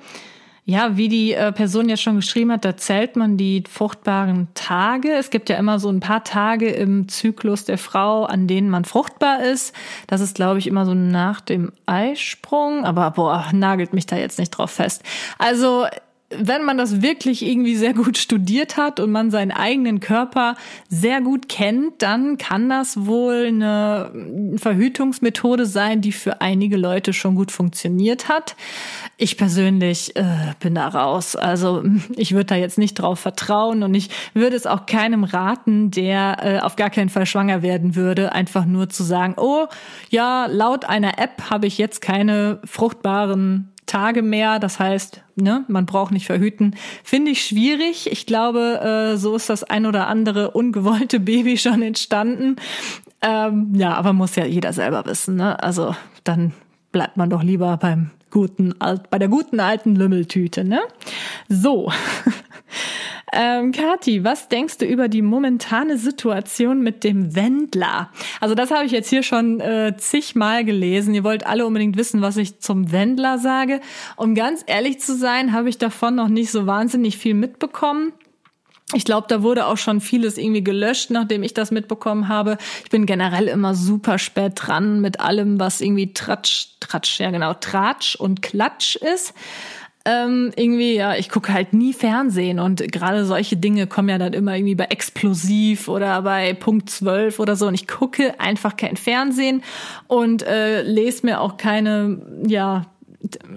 ja, 0.70 0.98
wie 0.98 1.08
die 1.08 1.34
äh, 1.34 1.52
Person 1.52 1.90
jetzt 1.90 2.02
schon 2.04 2.18
geschrieben 2.18 2.52
hat, 2.52 2.64
da 2.64 2.78
zählt 2.78 3.16
man 3.16 3.38
die 3.38 3.64
fruchtbaren 3.68 4.50
Tage. 4.54 5.14
Es 5.14 5.32
gibt 5.32 5.50
ja 5.50 5.56
immer 5.56 5.80
so 5.80 5.90
ein 5.90 6.00
paar 6.00 6.24
Tage 6.24 6.70
im 6.70 7.08
Zyklus 7.08 7.66
der 7.66 7.80
Frau, 7.80 8.26
an 8.26 8.46
denen 8.46 8.70
man 8.70 8.86
fruchtbar 8.86 9.42
ist. 9.42 9.74
Das 10.06 10.22
ist, 10.22 10.36
glaube 10.36 10.60
ich, 10.60 10.68
immer 10.68 10.86
so 10.86 10.94
nach 10.94 11.42
dem 11.42 11.72
Eisprung. 11.88 12.86
Aber 12.86 13.10
boah, 13.12 13.48
nagelt 13.52 13.94
mich 13.94 14.06
da 14.06 14.18
jetzt 14.18 14.38
nicht 14.38 14.52
drauf 14.52 14.70
fest. 14.72 15.02
Also 15.40 15.88
wenn 16.30 16.64
man 16.64 16.78
das 16.78 17.02
wirklich 17.02 17.44
irgendwie 17.46 17.76
sehr 17.76 17.94
gut 17.94 18.18
studiert 18.18 18.78
hat 18.78 19.00
und 19.00 19.12
man 19.12 19.32
seinen 19.32 19.52
eigenen 19.52 20.00
Körper 20.00 20.56
sehr 20.88 21.22
gut 21.22 21.50
kennt, 21.50 22.02
dann 22.04 22.38
kann 22.38 22.70
das 22.70 23.06
wohl 23.06 23.46
eine 23.48 24.12
Verhütungsmethode 24.58 25.66
sein, 25.66 26.02
die 26.02 26.12
für 26.12 26.42
einige 26.42 26.78
Leute 26.78 27.14
schon 27.14 27.36
gut 27.36 27.52
funktioniert 27.52 28.30
hat. 28.30 28.56
Ich 29.18 29.38
persönlich 29.38 30.16
äh, 30.16 30.54
bin 30.60 30.76
da 30.76 30.88
raus. 30.88 31.36
Also 31.36 31.84
ich 32.16 32.34
würde 32.34 32.46
da 32.46 32.56
jetzt 32.56 32.78
nicht 32.78 32.96
drauf 32.96 33.20
vertrauen 33.20 33.82
und 33.82 33.96
ich 33.96 34.10
würde 34.36 34.56
es 34.56 34.68
auch 34.68 34.86
keinem 34.86 35.24
raten, 35.24 35.90
der 35.90 36.38
äh, 36.42 36.60
auf 36.60 36.76
gar 36.76 36.92
keinen 36.92 37.10
Fall 37.10 37.26
schwanger 37.26 37.64
werden 37.64 37.96
würde, 37.96 38.34
einfach 38.34 38.66
nur 38.66 38.90
zu 38.90 39.04
sagen, 39.04 39.34
oh 39.38 39.66
ja, 40.10 40.46
laut 40.46 40.86
einer 40.86 41.18
App 41.18 41.50
habe 41.50 41.66
ich 41.66 41.80
jetzt 41.80 42.02
keine 42.02 42.60
fruchtbaren 42.66 43.70
Tage 43.90 44.22
mehr. 44.22 44.60
Das 44.60 44.80
heißt, 44.80 45.22
ne, 45.36 45.66
man 45.68 45.86
braucht 45.86 46.12
nicht 46.12 46.28
verhüten. 46.28 46.76
Finde 47.04 47.32
ich 47.32 47.44
schwierig. 47.46 48.10
Ich 48.12 48.26
glaube, 48.26 49.14
äh, 49.14 49.18
so 49.18 49.36
ist 49.36 49.50
das 49.50 49.64
ein 49.64 49.86
oder 49.86 50.08
andere 50.08 50.52
ungewollte 50.52 51.20
Baby 51.20 51.58
schon 51.58 51.82
entstanden. 51.82 52.58
Ähm, 53.22 53.74
ja, 53.74 53.96
aber 53.96 54.14
muss 54.14 54.36
ja 54.36 54.46
jeder 54.46 54.74
selber 54.74 55.06
wissen. 55.06 55.36
Ne? 55.36 55.62
Also 55.62 55.96
dann 56.24 56.54
bleibt 56.92 57.18
man 57.18 57.30
doch 57.30 57.44
lieber 57.44 57.76
beim 57.78 58.12
guten, 58.32 58.76
bei 59.10 59.18
der 59.20 59.28
guten 59.28 59.60
alten 59.60 59.96
Lümmeltüte. 59.96 60.64
Ne? 60.64 60.80
So. 61.50 61.92
Ähm, 63.32 63.72
Kathi, 63.72 64.24
was 64.24 64.48
denkst 64.50 64.78
du 64.80 64.86
über 64.86 65.08
die 65.08 65.22
momentane 65.22 65.98
Situation 65.98 66.82
mit 66.82 67.04
dem 67.04 67.36
Wendler? 67.36 68.10
Also 68.40 68.56
das 68.56 68.72
habe 68.72 68.86
ich 68.86 68.92
jetzt 68.92 69.10
hier 69.10 69.24
schon 69.24 69.60
äh, 69.60 69.96
zigmal 69.98 70.66
gelesen. 70.66 71.14
Ihr 71.14 71.24
wollt 71.24 71.46
alle 71.46 71.66
unbedingt 71.66 71.98
wissen, 71.98 72.22
was 72.22 72.38
ich 72.38 72.60
zum 72.60 72.92
Wendler 72.92 73.38
sage. 73.38 73.82
Um 74.16 74.36
ganz 74.36 74.64
ehrlich 74.66 75.00
zu 75.00 75.16
sein, 75.16 75.54
habe 75.54 75.70
ich 75.70 75.78
davon 75.78 76.16
noch 76.16 76.30
nicht 76.30 76.52
so 76.52 76.66
wahnsinnig 76.66 77.18
viel 77.18 77.34
mitbekommen. 77.34 78.14
Ich 78.96 79.06
glaube, 79.06 79.28
da 79.30 79.44
wurde 79.44 79.68
auch 79.68 79.78
schon 79.78 80.02
vieles 80.02 80.40
irgendwie 80.40 80.64
gelöscht, 80.64 81.12
nachdem 81.12 81.44
ich 81.44 81.54
das 81.54 81.70
mitbekommen 81.70 82.28
habe. 82.28 82.58
Ich 82.84 82.90
bin 82.90 83.06
generell 83.06 83.48
immer 83.48 83.76
super 83.76 84.18
spät 84.18 84.54
dran 84.56 85.00
mit 85.00 85.20
allem, 85.20 85.60
was 85.60 85.80
irgendwie 85.80 86.12
Tratsch, 86.14 86.70
Tratsch, 86.80 87.20
ja 87.20 87.30
genau, 87.30 87.54
Tratsch 87.54 88.16
und 88.16 88.42
Klatsch 88.42 88.96
ist. 88.96 89.36
Ähm, 90.10 90.52
irgendwie, 90.56 90.96
ja, 90.96 91.16
ich 91.16 91.30
gucke 91.30 91.54
halt 91.54 91.74
nie 91.74 91.94
Fernsehen 91.94 92.60
und 92.60 92.92
gerade 92.92 93.26
solche 93.26 93.58
Dinge 93.58 93.86
kommen 93.86 94.10
ja 94.10 94.18
dann 94.18 94.34
immer 94.34 94.56
irgendwie 94.56 94.74
bei 94.74 94.86
Explosiv 94.86 95.88
oder 95.88 96.24
bei 96.24 96.54
Punkt 96.54 96.90
12 96.90 97.40
oder 97.40 97.56
so 97.56 97.68
und 97.68 97.76
ich 97.76 97.88
gucke 97.88 98.40
einfach 98.40 98.76
kein 98.76 98.98
Fernsehen 98.98 99.62
und 100.08 100.42
äh, 100.42 100.82
lese 100.82 101.28
mir 101.28 101.42
auch 101.42 101.58
keine, 101.58 102.22
ja, 102.48 102.88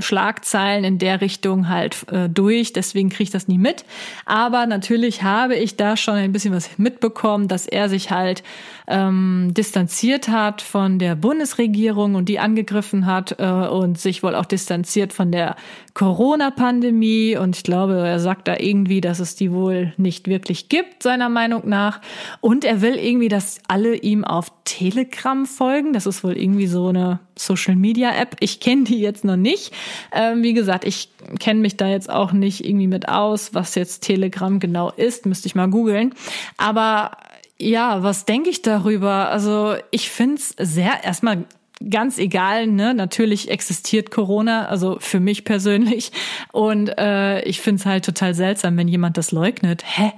Schlagzeilen 0.00 0.82
in 0.82 0.98
der 0.98 1.20
Richtung 1.20 1.68
halt 1.68 2.04
äh, 2.10 2.28
durch, 2.28 2.72
deswegen 2.72 3.10
kriege 3.10 3.24
ich 3.24 3.30
das 3.30 3.46
nie 3.46 3.58
mit. 3.58 3.84
Aber 4.26 4.66
natürlich 4.66 5.22
habe 5.22 5.54
ich 5.54 5.76
da 5.76 5.96
schon 5.96 6.14
ein 6.14 6.32
bisschen 6.32 6.52
was 6.52 6.78
mitbekommen, 6.78 7.46
dass 7.46 7.66
er 7.66 7.88
sich 7.88 8.10
halt 8.10 8.42
ähm, 8.88 9.52
distanziert 9.54 10.28
hat 10.28 10.62
von 10.62 10.98
der 10.98 11.14
Bundesregierung 11.14 12.16
und 12.16 12.28
die 12.28 12.40
angegriffen 12.40 13.06
hat 13.06 13.36
äh, 13.38 13.44
und 13.44 14.00
sich 14.00 14.24
wohl 14.24 14.34
auch 14.34 14.46
distanziert 14.46 15.12
von 15.12 15.30
der 15.30 15.54
Corona-Pandemie. 15.94 17.36
Und 17.36 17.56
ich 17.56 17.62
glaube, 17.62 17.94
er 17.94 18.18
sagt 18.20 18.48
da 18.48 18.56
irgendwie, 18.58 19.00
dass 19.00 19.20
es 19.20 19.34
die 19.34 19.52
wohl 19.52 19.92
nicht 19.96 20.26
wirklich 20.26 20.68
gibt, 20.68 21.02
seiner 21.02 21.28
Meinung 21.28 21.68
nach. 21.68 22.00
Und 22.40 22.64
er 22.64 22.80
will 22.80 22.96
irgendwie, 22.96 23.28
dass 23.28 23.60
alle 23.68 23.96
ihm 23.96 24.24
auf 24.24 24.52
Telegram 24.64 25.44
folgen. 25.46 25.92
Das 25.92 26.06
ist 26.06 26.24
wohl 26.24 26.36
irgendwie 26.36 26.66
so 26.66 26.88
eine 26.88 27.20
Social-Media-App. 27.36 28.36
Ich 28.40 28.60
kenne 28.60 28.84
die 28.84 29.00
jetzt 29.00 29.24
noch 29.24 29.36
nicht. 29.36 29.72
Ähm, 30.12 30.42
wie 30.42 30.54
gesagt, 30.54 30.84
ich 30.84 31.08
kenne 31.38 31.60
mich 31.60 31.76
da 31.76 31.88
jetzt 31.88 32.10
auch 32.10 32.32
nicht 32.32 32.64
irgendwie 32.64 32.86
mit 32.86 33.08
aus, 33.08 33.54
was 33.54 33.74
jetzt 33.74 34.02
Telegram 34.02 34.60
genau 34.60 34.90
ist. 34.90 35.26
Müsste 35.26 35.46
ich 35.46 35.54
mal 35.54 35.68
googeln. 35.68 36.14
Aber 36.56 37.12
ja, 37.58 38.02
was 38.02 38.24
denke 38.24 38.50
ich 38.50 38.62
darüber? 38.62 39.30
Also 39.30 39.76
ich 39.90 40.10
finde 40.10 40.36
es 40.36 40.54
sehr 40.58 41.04
erstmal 41.04 41.44
ganz 41.90 42.18
egal, 42.18 42.66
ne? 42.66 42.94
Natürlich 42.94 43.50
existiert 43.50 44.10
Corona, 44.10 44.66
also 44.66 44.98
für 45.00 45.20
mich 45.20 45.44
persönlich. 45.44 46.12
Und 46.52 46.88
äh, 46.98 47.42
ich 47.42 47.60
finde 47.60 47.80
es 47.80 47.86
halt 47.86 48.04
total 48.04 48.34
seltsam, 48.34 48.76
wenn 48.76 48.88
jemand 48.88 49.16
das 49.16 49.32
leugnet. 49.32 49.82
Hä? 49.84 50.12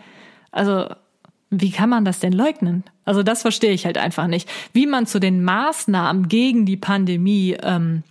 Also, 0.51 0.89
wie 1.51 1.71
kann 1.71 1.89
man 1.89 2.05
das 2.05 2.21
denn 2.21 2.33
leugnen? 2.33 2.85
Also, 3.05 3.23
das 3.23 3.43
verstehe 3.43 3.73
ich 3.73 3.87
halt 3.87 3.99
einfach 3.99 4.27
nicht. 4.27 4.49
Wie 4.73 4.87
man 4.87 5.07
zu 5.07 5.21
den 5.21 5.45
Maßnahmen 5.45 6.29
gegen 6.29 6.67
die 6.67 6.77
Pandemie, 6.77 7.57
ähm, 7.63 8.03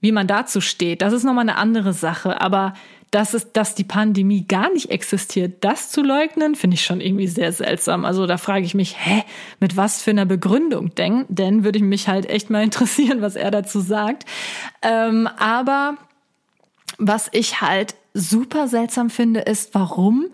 wie 0.00 0.12
man 0.12 0.26
dazu 0.26 0.60
steht, 0.60 1.02
das 1.02 1.12
ist 1.12 1.24
nochmal 1.24 1.48
eine 1.48 1.56
andere 1.56 1.92
Sache. 1.92 2.40
Aber 2.40 2.74
dass 3.10 3.34
es, 3.34 3.52
dass 3.52 3.74
die 3.74 3.84
Pandemie 3.84 4.46
gar 4.46 4.70
nicht 4.72 4.90
existiert, 4.90 5.64
das 5.64 5.90
zu 5.90 6.02
leugnen, 6.02 6.54
finde 6.54 6.74
ich 6.74 6.84
schon 6.84 7.00
irgendwie 7.00 7.26
sehr 7.26 7.52
seltsam. 7.52 8.04
Also 8.04 8.26
da 8.26 8.36
frage 8.36 8.64
ich 8.64 8.74
mich, 8.74 8.96
hä, 8.98 9.24
mit 9.60 9.76
was 9.76 10.02
für 10.02 10.10
einer 10.10 10.26
Begründung 10.26 10.94
denn? 10.94 11.24
Denn 11.28 11.64
würde 11.64 11.78
ich 11.78 11.84
mich 11.84 12.08
halt 12.08 12.28
echt 12.28 12.50
mal 12.50 12.62
interessieren, 12.64 13.22
was 13.22 13.36
er 13.36 13.50
dazu 13.50 13.80
sagt. 13.80 14.24
Ähm, 14.82 15.28
aber 15.38 15.96
was 16.98 17.28
ich 17.32 17.60
halt 17.60 17.94
super 18.14 18.68
seltsam 18.68 19.10
finde, 19.10 19.40
ist, 19.40 19.74
warum 19.74 20.26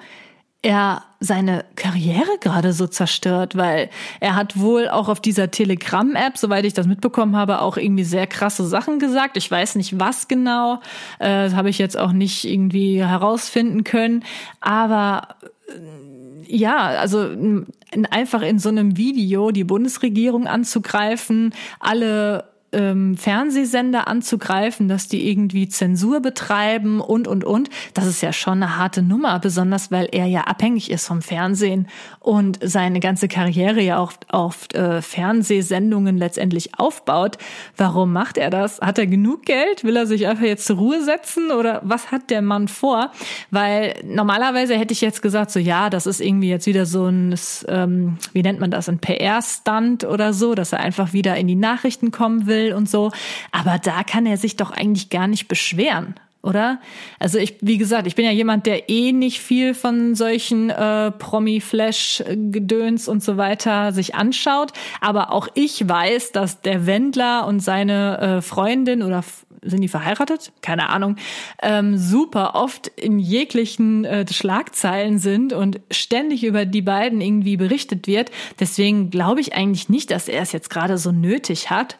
er 0.64 1.02
seine 1.20 1.64
Karriere 1.76 2.38
gerade 2.40 2.72
so 2.72 2.86
zerstört, 2.86 3.56
weil 3.56 3.90
er 4.20 4.34
hat 4.34 4.58
wohl 4.58 4.88
auch 4.88 5.08
auf 5.08 5.20
dieser 5.20 5.50
Telegram-App, 5.50 6.38
soweit 6.38 6.64
ich 6.64 6.72
das 6.72 6.86
mitbekommen 6.86 7.36
habe, 7.36 7.60
auch 7.60 7.76
irgendwie 7.76 8.04
sehr 8.04 8.26
krasse 8.26 8.66
Sachen 8.66 8.98
gesagt. 8.98 9.36
Ich 9.36 9.50
weiß 9.50 9.74
nicht, 9.76 10.00
was 10.00 10.26
genau, 10.26 10.80
äh, 11.18 11.50
habe 11.50 11.68
ich 11.68 11.78
jetzt 11.78 11.98
auch 11.98 12.12
nicht 12.12 12.44
irgendwie 12.44 13.04
herausfinden 13.04 13.84
können, 13.84 14.24
aber 14.60 15.36
äh, 15.68 15.72
ja, 16.46 16.76
also 16.76 17.30
einfach 18.10 18.42
in 18.42 18.58
so 18.58 18.68
einem 18.70 18.96
Video 18.96 19.50
die 19.50 19.64
Bundesregierung 19.64 20.46
anzugreifen, 20.46 21.54
alle 21.80 22.53
ähm, 22.74 23.16
Fernsehsender 23.16 24.08
anzugreifen, 24.08 24.88
dass 24.88 25.08
die 25.08 25.30
irgendwie 25.30 25.68
Zensur 25.68 26.20
betreiben 26.20 27.00
und, 27.00 27.28
und, 27.28 27.44
und. 27.44 27.70
Das 27.94 28.06
ist 28.06 28.20
ja 28.20 28.32
schon 28.32 28.62
eine 28.62 28.76
harte 28.76 29.02
Nummer, 29.02 29.38
besonders 29.38 29.90
weil 29.90 30.08
er 30.12 30.26
ja 30.26 30.42
abhängig 30.42 30.90
ist 30.90 31.06
vom 31.06 31.22
Fernsehen 31.22 31.88
und 32.20 32.58
seine 32.62 33.00
ganze 33.00 33.28
Karriere 33.28 33.80
ja 33.80 33.98
auch 33.98 34.12
auf 34.28 34.68
äh, 34.74 35.00
Fernsehsendungen 35.02 36.16
letztendlich 36.16 36.78
aufbaut. 36.78 37.38
Warum 37.76 38.12
macht 38.12 38.36
er 38.38 38.50
das? 38.50 38.80
Hat 38.80 38.98
er 38.98 39.06
genug 39.06 39.44
Geld? 39.44 39.84
Will 39.84 39.96
er 39.96 40.06
sich 40.06 40.26
einfach 40.26 40.44
jetzt 40.44 40.66
zur 40.66 40.76
Ruhe 40.76 41.02
setzen 41.02 41.50
oder 41.50 41.80
was 41.84 42.10
hat 42.10 42.30
der 42.30 42.42
Mann 42.42 42.68
vor? 42.68 43.10
Weil 43.50 43.94
normalerweise 44.04 44.76
hätte 44.76 44.92
ich 44.92 45.00
jetzt 45.00 45.22
gesagt, 45.22 45.50
so 45.50 45.58
ja, 45.58 45.90
das 45.90 46.06
ist 46.06 46.20
irgendwie 46.20 46.48
jetzt 46.48 46.66
wieder 46.66 46.86
so 46.86 47.06
ein, 47.06 47.34
ähm, 47.68 48.18
wie 48.32 48.42
nennt 48.42 48.60
man 48.60 48.70
das, 48.70 48.88
ein 48.88 48.98
PR-Stunt 48.98 50.04
oder 50.04 50.32
so, 50.32 50.54
dass 50.54 50.72
er 50.72 50.80
einfach 50.80 51.12
wieder 51.12 51.36
in 51.36 51.46
die 51.46 51.54
Nachrichten 51.54 52.10
kommen 52.10 52.46
will 52.64 52.72
und 52.74 52.88
so. 52.88 53.12
Aber 53.52 53.78
da 53.78 54.02
kann 54.02 54.26
er 54.26 54.36
sich 54.36 54.56
doch 54.56 54.70
eigentlich 54.70 55.10
gar 55.10 55.26
nicht 55.26 55.48
beschweren 55.48 56.14
oder? 56.44 56.78
Also 57.18 57.38
ich, 57.38 57.56
wie 57.62 57.78
gesagt, 57.78 58.06
ich 58.06 58.14
bin 58.14 58.26
ja 58.26 58.30
jemand, 58.30 58.66
der 58.66 58.90
eh 58.90 59.12
nicht 59.12 59.40
viel 59.40 59.72
von 59.72 60.14
solchen 60.14 60.68
äh, 60.68 61.10
Promi-Flash-Gedöns 61.10 63.08
und 63.08 63.24
so 63.24 63.38
weiter 63.38 63.92
sich 63.92 64.14
anschaut. 64.14 64.72
Aber 65.00 65.32
auch 65.32 65.48
ich 65.54 65.88
weiß, 65.88 66.32
dass 66.32 66.60
der 66.60 66.86
Wendler 66.86 67.46
und 67.46 67.60
seine 67.60 68.18
äh, 68.18 68.42
Freundin 68.42 69.02
oder 69.02 69.24
sind 69.62 69.80
die 69.80 69.88
verheiratet? 69.88 70.52
Keine 70.60 70.90
Ahnung. 70.90 71.16
Ähm, 71.62 71.96
super 71.96 72.54
oft 72.54 72.88
in 72.88 73.18
jeglichen 73.18 74.04
äh, 74.04 74.26
Schlagzeilen 74.30 75.18
sind 75.18 75.54
und 75.54 75.80
ständig 75.90 76.44
über 76.44 76.66
die 76.66 76.82
beiden 76.82 77.22
irgendwie 77.22 77.56
berichtet 77.56 78.06
wird. 78.06 78.30
Deswegen 78.60 79.08
glaube 79.08 79.40
ich 79.40 79.54
eigentlich 79.54 79.88
nicht, 79.88 80.10
dass 80.10 80.28
er 80.28 80.42
es 80.42 80.52
jetzt 80.52 80.68
gerade 80.68 80.98
so 80.98 81.12
nötig 81.12 81.70
hat 81.70 81.96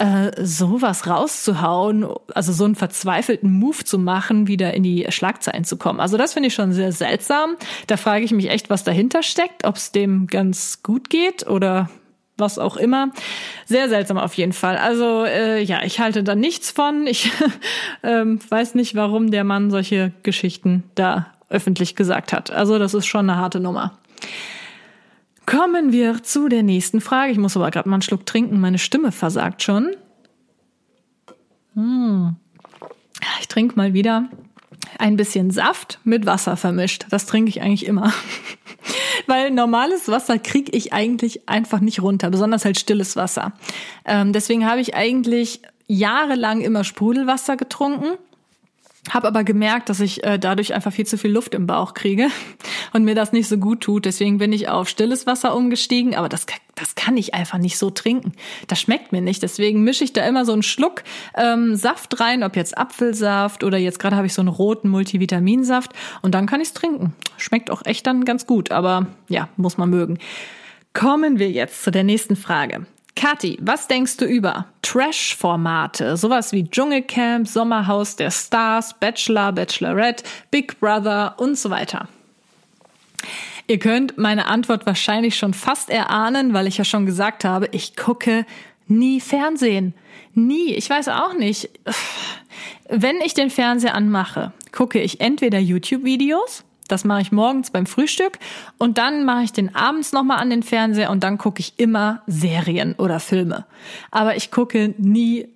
äh, 0.00 0.32
sowas 0.42 1.06
rauszuhauen, 1.06 2.06
also 2.34 2.54
so 2.54 2.64
einen 2.64 2.74
verzweifelten 2.74 3.52
Move 3.52 3.84
zu 3.84 3.98
machen, 3.98 4.46
wieder 4.46 4.72
in 4.72 4.82
die 4.82 5.06
Schlagzeilen 5.10 5.64
zu 5.64 5.76
kommen. 5.76 6.00
Also 6.00 6.16
das 6.16 6.32
finde 6.32 6.46
ich 6.46 6.54
schon 6.54 6.72
sehr 6.72 6.90
seltsam. 6.92 7.56
Da 7.86 7.98
frage 7.98 8.24
ich 8.24 8.32
mich 8.32 8.48
echt, 8.48 8.70
was 8.70 8.82
dahinter 8.82 9.22
steckt, 9.22 9.66
ob 9.66 9.76
es 9.76 9.92
dem 9.92 10.26
ganz 10.26 10.82
gut 10.82 11.10
geht 11.10 11.46
oder 11.46 11.90
was 12.38 12.58
auch 12.58 12.78
immer. 12.78 13.10
Sehr 13.66 13.90
seltsam 13.90 14.16
auf 14.16 14.32
jeden 14.34 14.54
Fall. 14.54 14.78
Also 14.78 15.24
äh, 15.26 15.62
ja, 15.62 15.82
ich 15.84 16.00
halte 16.00 16.24
da 16.24 16.34
nichts 16.34 16.70
von. 16.70 17.06
Ich 17.06 17.30
ähm, 18.02 18.40
weiß 18.48 18.74
nicht, 18.76 18.94
warum 18.94 19.30
der 19.30 19.44
Mann 19.44 19.70
solche 19.70 20.12
Geschichten 20.22 20.84
da 20.94 21.26
öffentlich 21.50 21.94
gesagt 21.94 22.32
hat. 22.32 22.50
Also 22.50 22.78
das 22.78 22.94
ist 22.94 23.06
schon 23.06 23.28
eine 23.28 23.38
harte 23.38 23.60
Nummer. 23.60 23.98
Kommen 25.50 25.90
wir 25.90 26.22
zu 26.22 26.48
der 26.48 26.62
nächsten 26.62 27.00
Frage. 27.00 27.32
Ich 27.32 27.38
muss 27.38 27.56
aber 27.56 27.72
gerade 27.72 27.88
mal 27.88 27.96
einen 27.96 28.02
Schluck 28.02 28.24
trinken. 28.24 28.60
Meine 28.60 28.78
Stimme 28.78 29.10
versagt 29.10 29.64
schon. 29.64 29.96
Hm. 31.74 32.36
Ich 33.40 33.48
trinke 33.48 33.74
mal 33.74 33.92
wieder 33.92 34.28
ein 35.00 35.16
bisschen 35.16 35.50
Saft 35.50 35.98
mit 36.04 36.24
Wasser 36.24 36.56
vermischt. 36.56 37.06
Das 37.10 37.26
trinke 37.26 37.48
ich 37.48 37.62
eigentlich 37.62 37.86
immer. 37.86 38.12
Weil 39.26 39.50
normales 39.50 40.06
Wasser 40.08 40.38
kriege 40.38 40.70
ich 40.70 40.92
eigentlich 40.92 41.48
einfach 41.48 41.80
nicht 41.80 42.00
runter, 42.00 42.30
besonders 42.30 42.64
halt 42.64 42.78
stilles 42.78 43.16
Wasser. 43.16 43.52
Ähm, 44.04 44.32
deswegen 44.32 44.66
habe 44.70 44.80
ich 44.80 44.94
eigentlich 44.94 45.62
jahrelang 45.88 46.60
immer 46.60 46.84
Sprudelwasser 46.84 47.56
getrunken 47.56 48.16
Habe 49.08 49.28
aber 49.28 49.44
gemerkt, 49.44 49.88
dass 49.88 50.00
ich 50.00 50.22
äh, 50.24 50.38
dadurch 50.38 50.74
einfach 50.74 50.92
viel 50.92 51.06
zu 51.06 51.16
viel 51.16 51.32
Luft 51.32 51.54
im 51.54 51.66
Bauch 51.66 51.94
kriege 51.94 52.28
und 52.92 53.04
mir 53.04 53.14
das 53.14 53.32
nicht 53.32 53.48
so 53.48 53.56
gut 53.56 53.80
tut. 53.80 54.04
Deswegen 54.04 54.36
bin 54.36 54.52
ich 54.52 54.68
auf 54.68 54.90
stilles 54.90 55.26
Wasser 55.26 55.56
umgestiegen, 55.56 56.14
aber 56.14 56.28
das, 56.28 56.44
das 56.74 56.94
kann 56.96 57.16
ich 57.16 57.32
einfach 57.32 57.56
nicht 57.56 57.78
so 57.78 57.88
trinken. 57.88 58.32
Das 58.68 58.78
schmeckt 58.78 59.10
mir 59.10 59.22
nicht. 59.22 59.42
Deswegen 59.42 59.82
mische 59.84 60.04
ich 60.04 60.12
da 60.12 60.26
immer 60.26 60.44
so 60.44 60.52
einen 60.52 60.62
Schluck 60.62 61.02
ähm, 61.34 61.76
Saft 61.76 62.20
rein, 62.20 62.42
ob 62.42 62.56
jetzt 62.56 62.76
Apfelsaft 62.76 63.64
oder 63.64 63.78
jetzt 63.78 63.98
gerade 63.98 64.16
habe 64.16 64.26
ich 64.26 64.34
so 64.34 64.42
einen 64.42 64.48
roten 64.48 64.90
Multivitaminsaft 64.90 65.92
und 66.20 66.34
dann 66.34 66.46
kann 66.46 66.60
ich 66.60 66.68
es 66.68 66.74
trinken. 66.74 67.14
Schmeckt 67.38 67.70
auch 67.70 67.84
echt 67.86 68.06
dann 68.06 68.26
ganz 68.26 68.46
gut, 68.46 68.70
aber 68.70 69.06
ja, 69.28 69.48
muss 69.56 69.78
man 69.78 69.88
mögen. 69.88 70.18
Kommen 70.92 71.38
wir 71.38 71.50
jetzt 71.50 71.84
zu 71.84 71.90
der 71.90 72.04
nächsten 72.04 72.36
Frage. 72.36 72.84
Kathi, 73.16 73.58
was 73.60 73.88
denkst 73.88 74.16
du 74.16 74.24
über 74.24 74.66
Trash-Formate? 74.82 76.16
Sowas 76.16 76.52
wie 76.52 76.64
Dschungelcamp, 76.64 77.46
Sommerhaus 77.46 78.16
der 78.16 78.30
Stars, 78.30 78.94
Bachelor, 78.98 79.52
Bachelorette, 79.52 80.24
Big 80.50 80.78
Brother 80.80 81.34
und 81.38 81.58
so 81.58 81.70
weiter. 81.70 82.08
Ihr 83.66 83.78
könnt 83.78 84.18
meine 84.18 84.46
Antwort 84.46 84.86
wahrscheinlich 84.86 85.36
schon 85.36 85.54
fast 85.54 85.90
erahnen, 85.90 86.54
weil 86.54 86.66
ich 86.66 86.78
ja 86.78 86.84
schon 86.84 87.06
gesagt 87.06 87.44
habe, 87.44 87.68
ich 87.72 87.96
gucke 87.96 88.44
nie 88.88 89.20
Fernsehen. 89.20 89.94
Nie. 90.34 90.74
Ich 90.74 90.90
weiß 90.90 91.08
auch 91.08 91.34
nicht. 91.34 91.70
Wenn 92.88 93.20
ich 93.20 93.34
den 93.34 93.50
Fernseher 93.50 93.94
anmache, 93.94 94.52
gucke 94.72 95.00
ich 95.00 95.20
entweder 95.20 95.58
YouTube-Videos 95.58 96.64
das 96.90 97.04
mache 97.04 97.22
ich 97.22 97.32
morgens 97.32 97.70
beim 97.70 97.86
Frühstück 97.86 98.38
und 98.78 98.98
dann 98.98 99.24
mache 99.24 99.44
ich 99.44 99.52
den 99.52 99.74
abends 99.74 100.12
nochmal 100.12 100.38
an 100.38 100.50
den 100.50 100.62
Fernseher 100.62 101.10
und 101.10 101.24
dann 101.24 101.38
gucke 101.38 101.60
ich 101.60 101.74
immer 101.78 102.22
Serien 102.26 102.94
oder 102.94 103.20
Filme. 103.20 103.66
Aber 104.10 104.36
ich 104.36 104.50
gucke 104.50 104.94
nie 104.98 105.48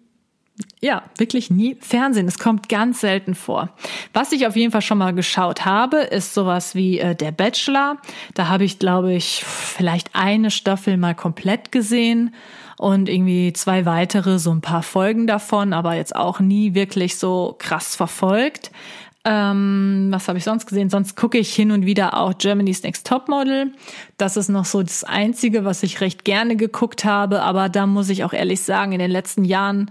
ja, 0.81 1.03
wirklich 1.17 1.50
nie 1.50 1.76
Fernsehen. 1.81 2.29
Es 2.29 2.38
kommt 2.38 2.69
ganz 2.69 3.00
selten 3.00 3.35
vor. 3.35 3.71
Was 4.12 4.31
ich 4.33 4.47
auf 4.47 4.55
jeden 4.55 4.71
Fall 4.71 4.83
schon 4.83 4.99
mal 4.99 5.12
geschaut 5.12 5.64
habe, 5.64 5.97
ist 5.97 6.35
sowas 6.35 6.75
wie 6.75 7.00
äh, 7.00 7.17
Der 7.17 7.33
Bachelor. 7.33 7.97
Da 8.35 8.49
habe 8.49 8.64
ich, 8.64 8.79
glaube 8.79 9.12
ich, 9.14 9.45
vielleicht 9.45 10.11
eine 10.14 10.50
Staffel 10.50 10.97
mal 10.97 11.14
komplett 11.14 11.73
gesehen 11.73 12.35
und 12.76 13.09
irgendwie 13.09 13.53
zwei 13.53 13.85
weitere, 13.85 14.38
so 14.38 14.53
ein 14.53 14.61
paar 14.61 14.83
Folgen 14.83 15.26
davon, 15.26 15.73
aber 15.73 15.95
jetzt 15.95 16.14
auch 16.14 16.41
nie 16.41 16.75
wirklich 16.75 17.19
so 17.19 17.57
krass 17.59 17.97
verfolgt. 17.97 18.71
Ähm, 19.26 20.09
was 20.11 20.28
habe 20.28 20.38
ich 20.38 20.45
sonst 20.45 20.66
gesehen? 20.66 20.90
Sonst 20.90 21.16
gucke 21.16 21.38
ich 21.38 21.54
hin 21.54 21.71
und 21.71 21.87
wieder 21.87 22.16
auch 22.16 22.37
Germany's 22.37 22.83
Next 22.83 23.07
Topmodel. 23.07 23.73
Das 24.19 24.37
ist 24.37 24.50
noch 24.50 24.66
so 24.66 24.83
das 24.83 25.02
Einzige, 25.02 25.64
was 25.64 25.83
ich 25.83 26.00
recht 26.00 26.25
gerne 26.25 26.57
geguckt 26.57 27.04
habe. 27.04 27.43
Aber 27.43 27.69
da 27.69 27.87
muss 27.87 28.11
ich 28.11 28.25
auch 28.25 28.35
ehrlich 28.35 28.61
sagen, 28.61 28.93
in 28.93 28.99
den 28.99 29.11
letzten 29.11 29.45
Jahren 29.45 29.90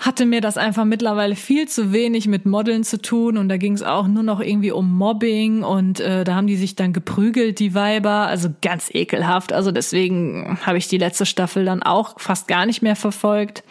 hatte 0.00 0.24
mir 0.24 0.40
das 0.40 0.56
einfach 0.56 0.86
mittlerweile 0.86 1.36
viel 1.36 1.68
zu 1.68 1.92
wenig 1.92 2.26
mit 2.26 2.46
Modeln 2.46 2.84
zu 2.84 3.02
tun 3.02 3.36
und 3.36 3.50
da 3.50 3.58
ging 3.58 3.74
es 3.74 3.82
auch 3.82 4.08
nur 4.08 4.22
noch 4.22 4.40
irgendwie 4.40 4.72
um 4.72 4.96
Mobbing 4.96 5.62
und 5.62 6.00
äh, 6.00 6.24
da 6.24 6.36
haben 6.36 6.46
die 6.46 6.56
sich 6.56 6.74
dann 6.74 6.94
geprügelt, 6.94 7.58
die 7.58 7.74
Weiber, 7.74 8.26
also 8.26 8.48
ganz 8.62 8.88
ekelhaft. 8.94 9.52
Also 9.52 9.72
deswegen 9.72 10.58
habe 10.64 10.78
ich 10.78 10.88
die 10.88 10.96
letzte 10.96 11.26
Staffel 11.26 11.66
dann 11.66 11.82
auch 11.82 12.18
fast 12.18 12.48
gar 12.48 12.64
nicht 12.64 12.80
mehr 12.80 12.96
verfolgt. 12.96 13.62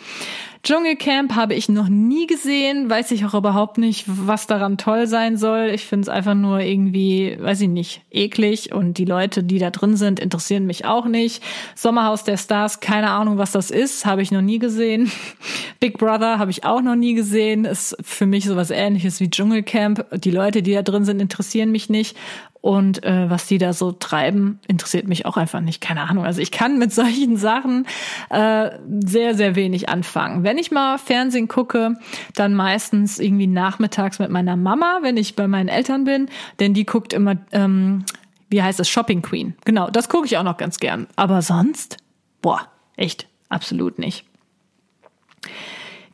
Dschungelcamp 0.62 1.36
habe 1.36 1.54
ich 1.54 1.70
noch 1.70 1.88
nie 1.88 2.28
gesehen, 2.28 2.90
weiß 2.90 3.12
ich 3.12 3.24
auch 3.26 3.34
überhaupt 3.34 3.78
nicht, 3.78 4.04
was 4.08 4.46
daran 4.46 4.78
toll 4.78 5.08
sein 5.08 5.38
soll. 5.38 5.72
Ich 5.74 5.86
finde 5.86 6.04
es 6.04 6.10
einfach 6.10 6.34
nur 6.34 6.60
irgendwie, 6.60 7.38
weiß 7.40 7.62
ich 7.62 7.70
nicht, 7.70 8.02
eklig 8.12 8.74
und 8.74 8.98
die 8.98 9.06
Leute, 9.06 9.42
die 9.42 9.58
da 9.58 9.70
drin 9.70 9.96
sind, 9.96 10.20
interessieren 10.20 10.66
mich 10.66 10.84
auch 10.84 11.06
nicht. 11.06 11.42
Sommerhaus 11.76 12.26
der 12.26 12.36
Stars, 12.36 12.82
keine 12.82 13.12
Ahnung, 13.12 13.38
was 13.38 13.54
das 13.54 13.72
ist, 13.72 14.06
habe 14.06 14.22
ich 14.22 14.32
noch 14.32 14.42
nie 14.42 14.60
gesehen. 14.60 15.10
Big 15.80 15.98
Brother 15.98 16.40
habe 16.40 16.52
ich 16.52 16.66
auch 16.66 16.82
noch 16.82 16.96
nie 16.96 17.14
gesehen, 17.14 17.64
ist 17.64 17.96
für 18.02 18.26
mich 18.26 18.44
sowas 18.44 18.70
ähnliches 18.70 19.22
wie 19.22 19.30
Dschungelcamp. 19.30 20.06
Die 20.22 20.32
Leute, 20.32 20.62
die 20.62 20.74
da 20.74 20.82
drin 20.82 21.06
sind, 21.06 21.22
interessieren 21.22 21.72
mich 21.72 21.90
nicht 21.90 22.18
und 22.62 23.04
äh, 23.06 23.30
was 23.30 23.48
die 23.48 23.58
da 23.58 23.72
so 23.72 23.92
treiben, 23.92 24.60
interessiert 24.68 25.08
mich 25.08 25.26
auch 25.26 25.38
einfach 25.38 25.62
nicht. 25.62 25.80
Keine 25.80 26.10
Ahnung. 26.10 26.26
Also 26.26 26.42
ich 26.42 26.52
kann 26.52 26.78
mit 26.78 26.94
solchen 26.94 27.38
Sachen 27.38 27.86
äh, 28.30 28.72
sehr, 29.06 29.36
sehr 29.36 29.56
wenig 29.56 29.90
anfangen. 29.90 30.44
Wenn 30.44 30.58
ich 30.58 30.72
mal 30.72 30.98
Fernsehen 30.98 31.48
gucke, 31.48 31.96
dann 32.36 32.54
meistens 32.54 33.20
irgendwie 33.20 33.48
nachmittags 33.48 34.20
mit 34.20 34.30
meiner 34.30 34.58
Mama, 34.58 35.00
wenn 35.02 35.18
ich 35.18 35.36
bei 35.36 35.48
meinen 35.48 35.70
Eltern 35.70 36.04
bin, 36.04 36.30
denn 36.60 36.74
die 36.74 36.86
guckt 36.86 37.14
immer, 37.14 37.38
ähm, 37.52 38.06
wie 38.50 38.62
heißt 38.62 38.80
es, 38.80 38.90
Shopping 38.90 39.22
Queen. 39.22 39.56
Genau, 39.64 39.90
das 39.90 40.10
gucke 40.10 40.26
ich 40.26 40.38
auch 40.38 40.44
noch 40.44 40.58
ganz 40.58 40.80
gern. 40.80 41.08
Aber 41.16 41.42
sonst, 41.42 41.98
boah, 42.42 42.68
echt, 42.98 43.28
absolut 43.48 44.00
nicht. 44.00 44.26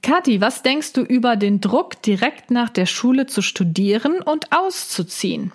Kathi, 0.03 0.39
was 0.39 0.61
denkst 0.61 0.93
du 0.93 1.01
über 1.01 1.35
den 1.35 1.61
Druck, 1.61 1.99
direkt 2.03 2.51
nach 2.51 2.69
der 2.69 2.85
Schule 2.85 3.25
zu 3.25 3.41
studieren 3.41 4.21
und 4.21 4.51
auszuziehen? 4.51 5.51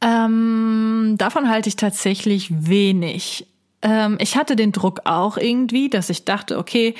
Ähm, 0.00 1.16
davon 1.18 1.48
halte 1.50 1.68
ich 1.68 1.76
tatsächlich 1.76 2.48
wenig. 2.50 3.46
Ähm, 3.82 4.16
ich 4.20 4.36
hatte 4.36 4.56
den 4.56 4.72
Druck 4.72 5.00
auch 5.04 5.36
irgendwie, 5.36 5.88
dass 5.88 6.10
ich 6.10 6.24
dachte, 6.24 6.58
okay, 6.58 6.94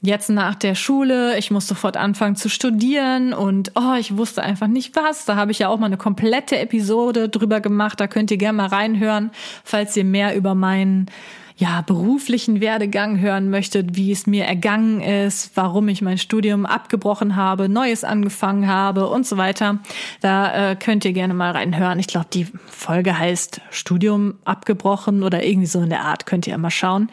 jetzt 0.00 0.30
nach 0.30 0.54
der 0.54 0.74
Schule, 0.74 1.38
ich 1.38 1.50
muss 1.50 1.66
sofort 1.66 1.96
anfangen 1.96 2.36
zu 2.36 2.48
studieren 2.48 3.32
und 3.32 3.72
oh, 3.74 3.94
ich 3.98 4.16
wusste 4.16 4.42
einfach 4.42 4.68
nicht 4.68 4.96
was. 4.96 5.24
Da 5.24 5.36
habe 5.36 5.50
ich 5.50 5.60
ja 5.60 5.68
auch 5.68 5.78
mal 5.78 5.86
eine 5.86 5.96
komplette 5.96 6.58
Episode 6.58 7.28
drüber 7.28 7.60
gemacht. 7.60 8.00
Da 8.00 8.06
könnt 8.06 8.30
ihr 8.30 8.36
gerne 8.36 8.56
mal 8.56 8.68
reinhören, 8.68 9.30
falls 9.64 9.96
ihr 9.96 10.04
mehr 10.04 10.36
über 10.36 10.54
meinen 10.54 11.06
ja, 11.60 11.82
beruflichen 11.82 12.62
Werdegang 12.62 13.20
hören 13.20 13.50
möchtet, 13.50 13.94
wie 13.94 14.10
es 14.10 14.26
mir 14.26 14.46
ergangen 14.46 15.02
ist, 15.02 15.50
warum 15.56 15.88
ich 15.88 16.00
mein 16.00 16.16
Studium 16.16 16.64
abgebrochen 16.64 17.36
habe, 17.36 17.68
Neues 17.68 18.02
angefangen 18.02 18.66
habe 18.66 19.08
und 19.08 19.26
so 19.26 19.36
weiter, 19.36 19.78
da 20.22 20.70
äh, 20.70 20.76
könnt 20.76 21.04
ihr 21.04 21.12
gerne 21.12 21.34
mal 21.34 21.50
reinhören. 21.50 21.98
Ich 21.98 22.06
glaube, 22.06 22.28
die 22.32 22.46
Folge 22.66 23.18
heißt 23.18 23.60
Studium 23.70 24.36
abgebrochen 24.46 25.22
oder 25.22 25.44
irgendwie 25.44 25.66
so 25.66 25.82
in 25.82 25.90
der 25.90 26.00
Art, 26.00 26.24
könnt 26.24 26.46
ihr 26.46 26.56
mal 26.56 26.70
schauen. 26.70 27.10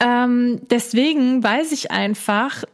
Ähm, 0.00 0.60
deswegen 0.70 1.44
weiß 1.44 1.70
ich 1.70 1.92
einfach, 1.92 2.64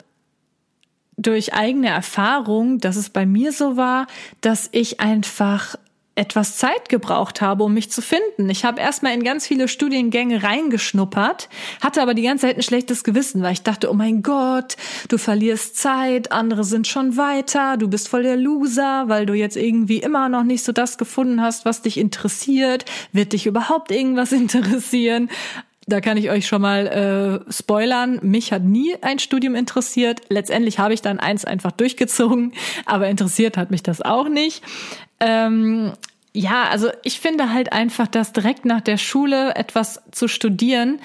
durch 1.16 1.54
eigene 1.54 1.88
Erfahrung, 1.88 2.80
dass 2.80 2.96
es 2.96 3.08
bei 3.08 3.24
mir 3.24 3.52
so 3.52 3.76
war, 3.76 4.06
dass 4.40 4.68
ich 4.72 5.00
einfach 5.00 5.76
etwas 6.16 6.56
Zeit 6.56 6.88
gebraucht 6.88 7.40
habe, 7.40 7.64
um 7.64 7.74
mich 7.74 7.90
zu 7.90 8.00
finden. 8.00 8.48
Ich 8.48 8.64
habe 8.64 8.80
erstmal 8.80 9.14
in 9.14 9.24
ganz 9.24 9.46
viele 9.46 9.66
Studiengänge 9.66 10.42
reingeschnuppert, 10.42 11.48
hatte 11.80 12.00
aber 12.02 12.14
die 12.14 12.22
ganze 12.22 12.46
Zeit 12.46 12.56
ein 12.56 12.62
schlechtes 12.62 13.02
Gewissen, 13.02 13.42
weil 13.42 13.54
ich 13.54 13.62
dachte, 13.62 13.90
oh 13.90 13.94
mein 13.94 14.22
Gott, 14.22 14.76
du 15.08 15.18
verlierst 15.18 15.76
Zeit, 15.76 16.30
andere 16.30 16.62
sind 16.62 16.86
schon 16.86 17.16
weiter, 17.16 17.76
du 17.76 17.88
bist 17.88 18.08
voll 18.08 18.22
der 18.22 18.36
Loser, 18.36 19.04
weil 19.08 19.26
du 19.26 19.34
jetzt 19.34 19.56
irgendwie 19.56 19.98
immer 19.98 20.28
noch 20.28 20.44
nicht 20.44 20.64
so 20.64 20.72
das 20.72 20.98
gefunden 20.98 21.40
hast, 21.40 21.64
was 21.64 21.82
dich 21.82 21.98
interessiert. 21.98 22.84
Wird 23.12 23.32
dich 23.32 23.46
überhaupt 23.46 23.90
irgendwas 23.90 24.30
interessieren? 24.32 25.28
Da 25.86 26.00
kann 26.00 26.16
ich 26.16 26.30
euch 26.30 26.46
schon 26.46 26.62
mal 26.62 26.86
äh, 27.46 27.52
spoilern. 27.52 28.18
Mich 28.22 28.52
hat 28.52 28.62
nie 28.62 28.96
ein 29.02 29.18
Studium 29.18 29.54
interessiert. 29.54 30.22
Letztendlich 30.30 30.78
habe 30.78 30.94
ich 30.94 31.02
dann 31.02 31.20
eins 31.20 31.44
einfach 31.44 31.72
durchgezogen, 31.72 32.52
aber 32.86 33.08
interessiert 33.08 33.56
hat 33.56 33.70
mich 33.70 33.82
das 33.82 34.00
auch 34.00 34.28
nicht. 34.28 34.62
Ähm, 35.20 35.92
ja, 36.32 36.64
also 36.64 36.90
ich 37.02 37.20
finde 37.20 37.52
halt 37.52 37.72
einfach, 37.72 38.08
dass 38.08 38.32
direkt 38.32 38.64
nach 38.64 38.80
der 38.80 38.96
Schule 38.96 39.54
etwas 39.54 40.02
zu 40.10 40.28
studieren 40.28 41.00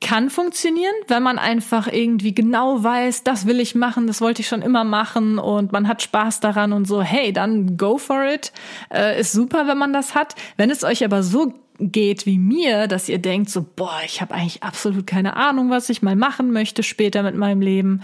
kann 0.00 0.30
funktionieren, 0.30 0.94
wenn 1.08 1.22
man 1.22 1.38
einfach 1.38 1.86
irgendwie 1.86 2.34
genau 2.34 2.82
weiß, 2.82 3.22
das 3.22 3.46
will 3.46 3.60
ich 3.60 3.74
machen, 3.74 4.06
das 4.06 4.20
wollte 4.20 4.40
ich 4.40 4.48
schon 4.48 4.62
immer 4.62 4.82
machen 4.82 5.38
und 5.38 5.72
man 5.72 5.86
hat 5.88 6.02
Spaß 6.02 6.40
daran 6.40 6.72
und 6.72 6.86
so, 6.86 7.02
hey, 7.02 7.32
dann 7.32 7.76
go 7.76 7.98
for 7.98 8.24
it. 8.24 8.52
Äh, 8.92 9.20
ist 9.20 9.32
super, 9.32 9.66
wenn 9.66 9.76
man 9.78 9.92
das 9.92 10.14
hat. 10.14 10.34
Wenn 10.56 10.70
es 10.70 10.84
euch 10.84 11.04
aber 11.04 11.22
so 11.22 11.52
geht 11.80 12.26
wie 12.26 12.38
mir, 12.38 12.86
dass 12.86 13.08
ihr 13.08 13.18
denkt 13.18 13.50
so, 13.50 13.64
boah, 13.74 14.00
ich 14.04 14.20
habe 14.20 14.34
eigentlich 14.34 14.62
absolut 14.62 15.06
keine 15.06 15.36
Ahnung, 15.36 15.70
was 15.70 15.88
ich 15.88 16.02
mal 16.02 16.16
machen 16.16 16.52
möchte 16.52 16.82
später 16.82 17.22
mit 17.22 17.34
meinem 17.34 17.60
Leben, 17.60 18.02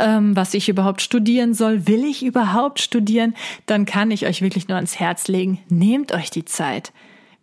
ähm, 0.00 0.36
was 0.36 0.54
ich 0.54 0.68
überhaupt 0.68 1.02
studieren 1.02 1.54
soll, 1.54 1.86
will 1.86 2.04
ich 2.04 2.24
überhaupt 2.24 2.80
studieren, 2.80 3.34
dann 3.66 3.84
kann 3.84 4.10
ich 4.10 4.26
euch 4.26 4.42
wirklich 4.42 4.68
nur 4.68 4.76
ans 4.76 4.98
Herz 4.98 5.28
legen, 5.28 5.58
nehmt 5.68 6.12
euch 6.12 6.30
die 6.30 6.44
Zeit. 6.44 6.92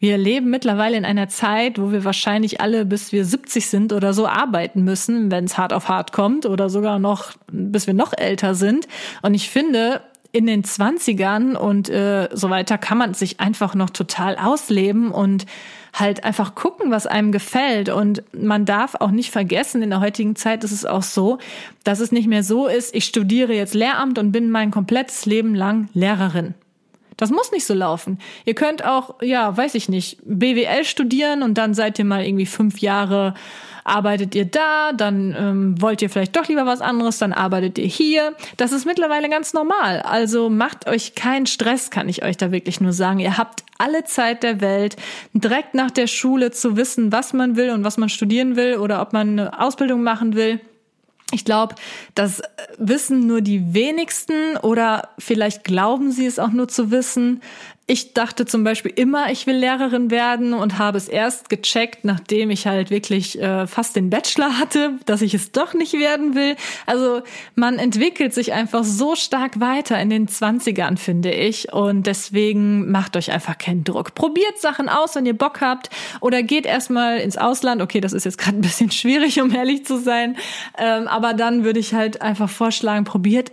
Wir 0.03 0.17
leben 0.17 0.49
mittlerweile 0.49 0.97
in 0.97 1.05
einer 1.05 1.29
Zeit, 1.29 1.79
wo 1.79 1.93
wir 1.93 2.03
wahrscheinlich 2.03 2.59
alle, 2.59 2.85
bis 2.85 3.13
wir 3.13 3.23
70 3.23 3.69
sind 3.69 3.93
oder 3.93 4.13
so, 4.13 4.27
arbeiten 4.27 4.83
müssen, 4.83 5.31
wenn 5.31 5.45
es 5.45 5.57
hart 5.57 5.71
auf 5.71 5.87
hart 5.87 6.11
kommt 6.11 6.45
oder 6.45 6.69
sogar 6.69 6.99
noch, 6.99 7.31
bis 7.49 7.87
wir 7.87 7.93
noch 7.93 8.11
älter 8.11 8.53
sind. 8.53 8.89
Und 9.21 9.33
ich 9.33 9.49
finde, 9.49 10.01
in 10.33 10.47
den 10.47 10.63
Zwanzigern 10.63 11.55
und 11.55 11.89
äh, 11.89 12.27
so 12.33 12.49
weiter 12.49 12.77
kann 12.79 12.97
man 12.97 13.13
sich 13.13 13.39
einfach 13.39 13.75
noch 13.75 13.91
total 13.91 14.35
ausleben 14.35 15.11
und 15.11 15.45
halt 15.93 16.23
einfach 16.23 16.55
gucken, 16.55 16.89
was 16.89 17.05
einem 17.05 17.31
gefällt. 17.31 17.89
Und 17.89 18.23
man 18.33 18.65
darf 18.65 18.95
auch 18.95 19.11
nicht 19.11 19.29
vergessen, 19.29 19.83
in 19.83 19.91
der 19.91 20.01
heutigen 20.01 20.35
Zeit 20.35 20.63
ist 20.63 20.71
es 20.71 20.85
auch 20.85 21.03
so, 21.03 21.37
dass 21.83 21.99
es 21.99 22.11
nicht 22.11 22.27
mehr 22.27 22.43
so 22.43 22.67
ist, 22.67 22.95
ich 22.95 23.05
studiere 23.05 23.53
jetzt 23.53 23.75
Lehramt 23.75 24.17
und 24.17 24.31
bin 24.31 24.49
mein 24.49 24.71
komplettes 24.71 25.27
Leben 25.27 25.53
lang 25.53 25.87
Lehrerin. 25.93 26.55
Das 27.23 27.31
muss 27.31 27.53
nicht 27.53 27.65
so 27.65 27.73
laufen. 27.73 28.19
Ihr 28.43 28.53
könnt 28.53 28.83
auch, 28.83 29.15
ja, 29.21 29.55
weiß 29.55 29.75
ich 29.75 29.87
nicht, 29.87 30.17
BWL 30.25 30.83
studieren 30.83 31.41
und 31.41 31.57
dann 31.57 31.73
seid 31.73 31.97
ihr 31.99 32.05
mal 32.05 32.25
irgendwie 32.25 32.45
fünf 32.45 32.79
Jahre 32.79 33.33
arbeitet 33.83 34.35
ihr 34.35 34.45
da, 34.45 34.91
dann 34.93 35.35
ähm, 35.37 35.81
wollt 35.81 36.01
ihr 36.01 36.09
vielleicht 36.09 36.35
doch 36.35 36.47
lieber 36.47 36.65
was 36.65 36.81
anderes, 36.81 37.17
dann 37.17 37.33
arbeitet 37.33 37.77
ihr 37.77 37.85
hier. 37.85 38.33
Das 38.57 38.71
ist 38.71 38.85
mittlerweile 38.85 39.29
ganz 39.29 39.53
normal. 39.53 40.01
Also 40.01 40.49
macht 40.49 40.87
euch 40.87 41.15
keinen 41.15 41.45
Stress, 41.45 41.89
kann 41.89 42.09
ich 42.09 42.23
euch 42.23 42.37
da 42.37 42.51
wirklich 42.51 42.81
nur 42.81 42.93
sagen. 42.93 43.19
Ihr 43.19 43.37
habt 43.37 43.63
alle 43.77 44.03
Zeit 44.05 44.43
der 44.43 44.61
Welt, 44.61 44.95
direkt 45.33 45.73
nach 45.73 45.91
der 45.91 46.07
Schule 46.07 46.51
zu 46.51 46.77
wissen, 46.77 47.11
was 47.11 47.33
man 47.33 47.55
will 47.55 47.71
und 47.71 47.83
was 47.83 47.97
man 47.97 48.09
studieren 48.09 48.55
will 48.55 48.77
oder 48.77 49.01
ob 49.01 49.13
man 49.13 49.39
eine 49.39 49.59
Ausbildung 49.59 50.03
machen 50.03 50.35
will. 50.35 50.59
Ich 51.33 51.45
glaube, 51.45 51.75
das 52.13 52.43
wissen 52.77 53.25
nur 53.25 53.41
die 53.41 53.73
wenigsten 53.73 54.55
oder 54.57 55.09
vielleicht 55.17 55.63
glauben 55.63 56.11
sie 56.11 56.27
es 56.27 56.37
auch 56.37 56.51
nur 56.51 56.67
zu 56.67 56.91
wissen. 56.91 57.41
Ich 57.85 58.13
dachte 58.13 58.45
zum 58.45 58.63
Beispiel 58.63 58.93
immer, 58.95 59.29
ich 59.29 59.45
will 59.45 59.57
Lehrerin 59.57 60.09
werden 60.09 60.53
und 60.53 60.77
habe 60.77 60.97
es 60.97 61.09
erst 61.09 61.49
gecheckt, 61.49 62.05
nachdem 62.05 62.49
ich 62.49 62.65
halt 62.65 62.89
wirklich 62.89 63.37
äh, 63.41 63.67
fast 63.67 63.97
den 63.97 64.09
Bachelor 64.09 64.57
hatte, 64.57 64.93
dass 65.05 65.21
ich 65.21 65.33
es 65.33 65.51
doch 65.51 65.73
nicht 65.73 65.91
werden 65.91 66.33
will. 66.33 66.55
Also 66.85 67.23
man 67.55 67.79
entwickelt 67.79 68.33
sich 68.33 68.53
einfach 68.53 68.85
so 68.85 69.15
stark 69.17 69.59
weiter 69.59 69.99
in 69.99 70.09
den 70.09 70.29
Zwanzigern, 70.29 70.95
finde 70.95 71.31
ich. 71.31 71.73
Und 71.73 72.07
deswegen 72.07 72.89
macht 72.89 73.17
euch 73.17 73.33
einfach 73.33 73.57
keinen 73.57 73.83
Druck. 73.83 74.15
Probiert 74.15 74.59
Sachen 74.59 74.87
aus, 74.87 75.15
wenn 75.15 75.25
ihr 75.25 75.37
Bock 75.37 75.59
habt. 75.59 75.89
Oder 76.21 76.41
geht 76.41 76.65
erstmal 76.65 77.17
ins 77.17 77.37
Ausland. 77.37 77.81
Okay, 77.81 77.99
das 77.99 78.13
ist 78.13 78.23
jetzt 78.23 78.37
gerade 78.37 78.57
ein 78.57 78.61
bisschen 78.61 78.91
schwierig, 78.91 79.41
um 79.41 79.53
ehrlich 79.53 79.85
zu 79.85 79.99
sein. 79.99 80.37
Ähm, 80.77 81.09
aber 81.09 81.33
dann 81.33 81.65
würde 81.65 81.81
ich 81.81 81.93
halt 81.93 82.21
einfach 82.21 82.49
vorschlagen, 82.49 83.03
probiert 83.03 83.51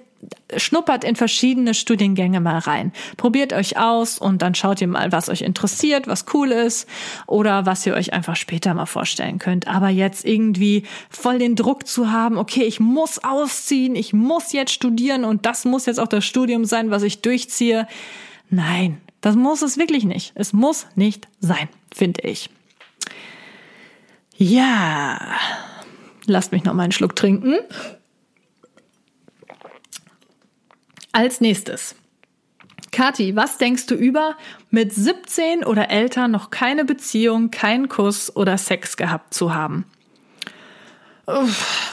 schnuppert 0.57 1.05
in 1.05 1.17
verschiedene 1.17 1.75
Studiengänge 1.75 2.41
mal 2.41 2.59
rein. 2.59 2.93
Probiert 3.17 3.53
euch 3.53 3.79
aus 3.79 4.19
und 4.19 4.43
dann 4.43 4.55
schaut 4.55 4.81
ihr 4.81 4.89
mal, 4.89 5.13
was 5.13 5.29
euch 5.29 5.43
interessiert, 5.43 6.07
was 6.07 6.27
cool 6.35 6.51
ist 6.51 6.89
oder 7.27 7.67
was 7.67 7.87
ihr 7.87 7.95
euch 7.95 8.13
einfach 8.13 8.37
später 8.37 8.75
mal 8.75 8.87
vorstellen 8.87 9.39
könnt. 9.39 9.69
Aber 9.69 9.89
jetzt 9.89 10.25
irgendwie 10.25 10.85
voll 11.09 11.39
den 11.39 11.57
Druck 11.57 11.87
zu 11.87 12.11
haben, 12.11 12.37
okay, 12.37 12.65
ich 12.65 12.81
muss 12.81 13.23
ausziehen, 13.23 13.95
ich 13.95 14.13
muss 14.13 14.53
jetzt 14.53 14.73
studieren 14.73 15.25
und 15.25 15.47
das 15.47 15.65
muss 15.65 15.87
jetzt 15.87 16.01
auch 16.01 16.09
das 16.09 16.25
Studium 16.25 16.65
sein, 16.65 16.91
was 16.91 17.03
ich 17.03 17.23
durchziehe. 17.23 17.87
Nein, 18.51 19.01
das 19.21 19.37
muss 19.37 19.63
es 19.63 19.79
wirklich 19.79 20.05
nicht. 20.05 20.33
Es 20.35 20.53
muss 20.53 20.87
nicht 20.97 21.29
sein, 21.41 21.69
finde 21.95 22.23
ich. 22.23 22.51
Ja, 24.37 25.21
lasst 26.27 26.53
mich 26.53 26.65
noch 26.65 26.75
mal 26.75 26.85
einen 26.85 26.93
Schluck 26.93 27.15
trinken. 27.15 27.57
Als 31.13 31.41
nächstes. 31.41 31.95
Kathi, 32.93 33.37
was 33.37 33.59
denkst 33.59 33.87
du 33.87 33.95
über 33.95 34.37
mit 34.71 34.93
17 34.93 35.65
oder 35.65 35.91
älter 35.91 36.29
noch 36.29 36.51
keine 36.51 36.85
Beziehung, 36.85 37.51
keinen 37.51 37.89
Kuss 37.89 38.35
oder 38.35 38.59
Sex 38.59 38.97
gehabt 38.97 39.33
zu 39.35 39.55
haben? 39.55 39.85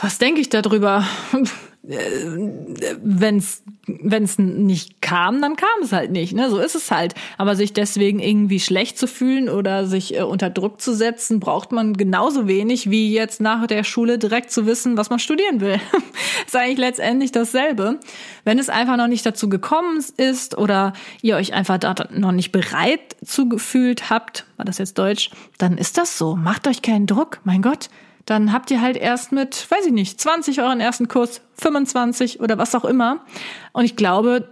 Was 0.02 0.18
denke 0.18 0.40
ich 0.40 0.48
darüber? 0.48 1.06
wenn's 1.88 3.62
wenn's 3.86 4.38
nicht 4.38 5.00
kam, 5.00 5.40
dann 5.40 5.56
kam 5.56 5.68
es 5.82 5.92
halt 5.92 6.10
nicht, 6.10 6.34
ne? 6.34 6.50
So 6.50 6.58
ist 6.58 6.74
es 6.74 6.90
halt. 6.90 7.14
Aber 7.38 7.56
sich 7.56 7.72
deswegen 7.72 8.20
irgendwie 8.20 8.60
schlecht 8.60 8.98
zu 8.98 9.06
fühlen 9.06 9.48
oder 9.48 9.86
sich 9.86 10.14
äh, 10.14 10.22
unter 10.22 10.50
Druck 10.50 10.82
zu 10.82 10.94
setzen, 10.94 11.40
braucht 11.40 11.72
man 11.72 11.94
genauso 11.94 12.46
wenig 12.46 12.90
wie 12.90 13.10
jetzt 13.12 13.40
nach 13.40 13.66
der 13.66 13.84
Schule 13.84 14.18
direkt 14.18 14.50
zu 14.50 14.66
wissen, 14.66 14.98
was 14.98 15.08
man 15.08 15.18
studieren 15.18 15.62
will. 15.62 15.80
ist 16.46 16.54
eigentlich 16.54 16.78
letztendlich 16.78 17.32
dasselbe. 17.32 17.98
Wenn 18.44 18.58
es 18.58 18.68
einfach 18.68 18.98
noch 18.98 19.08
nicht 19.08 19.24
dazu 19.24 19.48
gekommen 19.48 20.04
ist 20.18 20.58
oder 20.58 20.92
ihr 21.22 21.36
euch 21.36 21.54
einfach 21.54 21.78
da 21.78 21.94
noch 22.10 22.32
nicht 22.32 22.52
bereit 22.52 23.16
zugefühlt 23.24 24.10
habt, 24.10 24.44
war 24.58 24.66
das 24.66 24.76
jetzt 24.76 24.98
Deutsch, 24.98 25.30
dann 25.56 25.78
ist 25.78 25.96
das 25.96 26.18
so. 26.18 26.36
Macht 26.36 26.68
euch 26.68 26.82
keinen 26.82 27.06
Druck, 27.06 27.40
mein 27.44 27.62
Gott 27.62 27.88
dann 28.28 28.52
habt 28.52 28.70
ihr 28.70 28.82
halt 28.82 28.98
erst 28.98 29.32
mit, 29.32 29.70
weiß 29.70 29.86
ich 29.86 29.92
nicht, 29.92 30.20
20 30.20 30.60
euren 30.60 30.80
ersten 30.80 31.08
Kurs, 31.08 31.40
25 31.54 32.40
oder 32.40 32.58
was 32.58 32.74
auch 32.74 32.84
immer. 32.84 33.24
Und 33.72 33.86
ich 33.86 33.96
glaube, 33.96 34.50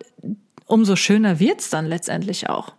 umso 0.65 0.97
schöner 0.97 1.41
wird's 1.41 1.69
dann 1.69 1.85
letztendlich 1.85 2.49
auch. 2.49 2.73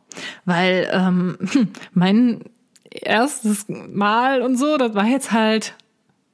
Weil 0.46 0.90
ähm, 0.92 1.38
mein 1.94 2.46
erstes 2.90 3.66
Mal 3.68 4.42
und 4.42 4.58
so, 4.58 4.78
das 4.78 4.96
war 4.96 5.06
jetzt 5.06 5.32
halt, 5.32 5.76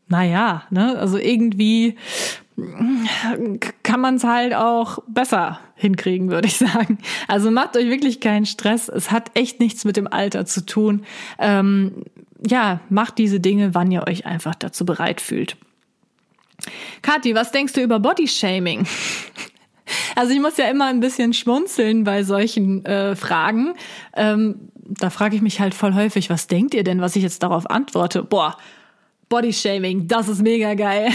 naja, 0.07 0.63
ne, 0.69 0.97
also 0.97 1.17
irgendwie 1.17 1.97
kann 3.81 3.99
man 3.99 4.15
es 4.15 4.23
halt 4.23 4.53
auch 4.53 4.99
besser 5.07 5.59
hinkriegen, 5.75 6.29
würde 6.29 6.47
ich 6.47 6.57
sagen. 6.57 6.99
Also 7.27 7.51
macht 7.51 7.75
euch 7.75 7.89
wirklich 7.89 8.21
keinen 8.21 8.45
Stress. 8.45 8.89
Es 8.89 9.11
hat 9.11 9.31
echt 9.33 9.59
nichts 9.59 9.85
mit 9.85 9.97
dem 9.97 10.07
Alter 10.07 10.45
zu 10.45 10.65
tun. 10.65 11.03
Ähm, 11.39 12.05
ja, 12.45 12.79
macht 12.89 13.17
diese 13.17 13.39
Dinge, 13.39 13.73
wann 13.73 13.91
ihr 13.91 14.07
euch 14.07 14.25
einfach 14.25 14.55
dazu 14.55 14.85
bereit 14.85 15.21
fühlt. 15.21 15.57
Kathi, 17.01 17.35
was 17.35 17.51
denkst 17.51 17.73
du 17.73 17.81
über 17.81 17.99
Bodyshaming? 17.99 18.85
Also 20.15 20.31
ich 20.31 20.39
muss 20.39 20.55
ja 20.57 20.69
immer 20.69 20.87
ein 20.87 21.01
bisschen 21.01 21.33
schmunzeln 21.33 22.05
bei 22.05 22.23
solchen 22.23 22.85
äh, 22.85 23.17
Fragen. 23.17 23.73
Ähm, 24.15 24.69
da 24.75 25.09
frage 25.09 25.35
ich 25.35 25.41
mich 25.41 25.59
halt 25.59 25.73
voll 25.73 25.93
häufig, 25.93 26.29
was 26.29 26.47
denkt 26.47 26.73
ihr 26.73 26.85
denn, 26.85 27.01
was 27.01 27.17
ich 27.17 27.23
jetzt 27.23 27.43
darauf 27.43 27.69
antworte? 27.69 28.23
Boah, 28.23 28.57
Bodyshaming, 29.33 30.07
das 30.07 30.29
ist 30.29 30.43
mega 30.43 30.75
geil. 30.75 31.09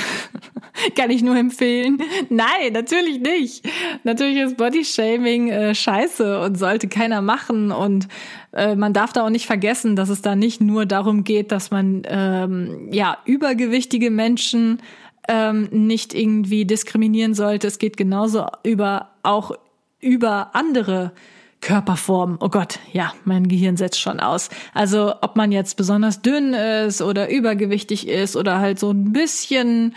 Kann 0.97 1.09
ich 1.09 1.23
nur 1.23 1.37
empfehlen. 1.37 2.03
Nein, 2.31 2.73
natürlich 2.73 3.21
nicht. 3.21 3.65
Natürlich 4.03 4.39
ist 4.39 4.57
Bodyshaming 4.57 5.51
äh, 5.51 5.73
scheiße 5.73 6.41
und 6.41 6.59
sollte 6.59 6.89
keiner 6.89 7.23
machen. 7.23 7.71
Und 7.71 8.09
äh, 8.53 8.75
man 8.75 8.93
darf 8.93 9.13
da 9.13 9.25
auch 9.25 9.31
nicht 9.31 9.47
vergessen, 9.47 9.95
dass 9.95 10.09
es 10.09 10.21
da 10.21 10.35
nicht 10.35 10.61
nur 10.61 10.85
darum 10.85 11.23
geht, 11.23 11.53
dass 11.53 11.71
man 11.71 12.03
ähm, 12.07 12.89
ja 12.91 13.19
übergewichtige 13.25 14.11
Menschen 14.11 14.83
ähm, 15.29 15.69
nicht 15.71 16.13
irgendwie 16.13 16.65
diskriminieren 16.65 17.35
sollte. 17.35 17.69
Es 17.69 17.79
geht 17.79 17.97
genauso 17.97 18.47
über 18.65 19.11
auch 19.23 19.53
über 20.01 20.57
andere 20.57 21.13
Körperform. 21.61 22.39
Oh 22.41 22.49
Gott, 22.49 22.79
ja, 22.93 23.13
mein 23.25 23.49
Gehirn 23.49 23.77
setzt 23.77 24.01
schon 24.01 24.21
aus. 24.21 24.49
Also 24.75 25.15
ob 25.21 25.37
man 25.37 25.53
jetzt 25.53 25.77
besonders 25.77 26.23
dünn 26.23 26.55
ist 26.55 27.03
oder 27.03 27.31
übergewichtig 27.31 28.09
ist 28.09 28.37
oder 28.37 28.59
halt 28.59 28.79
so 28.79 28.91
ein 28.91 29.13
bisschen 29.13 29.95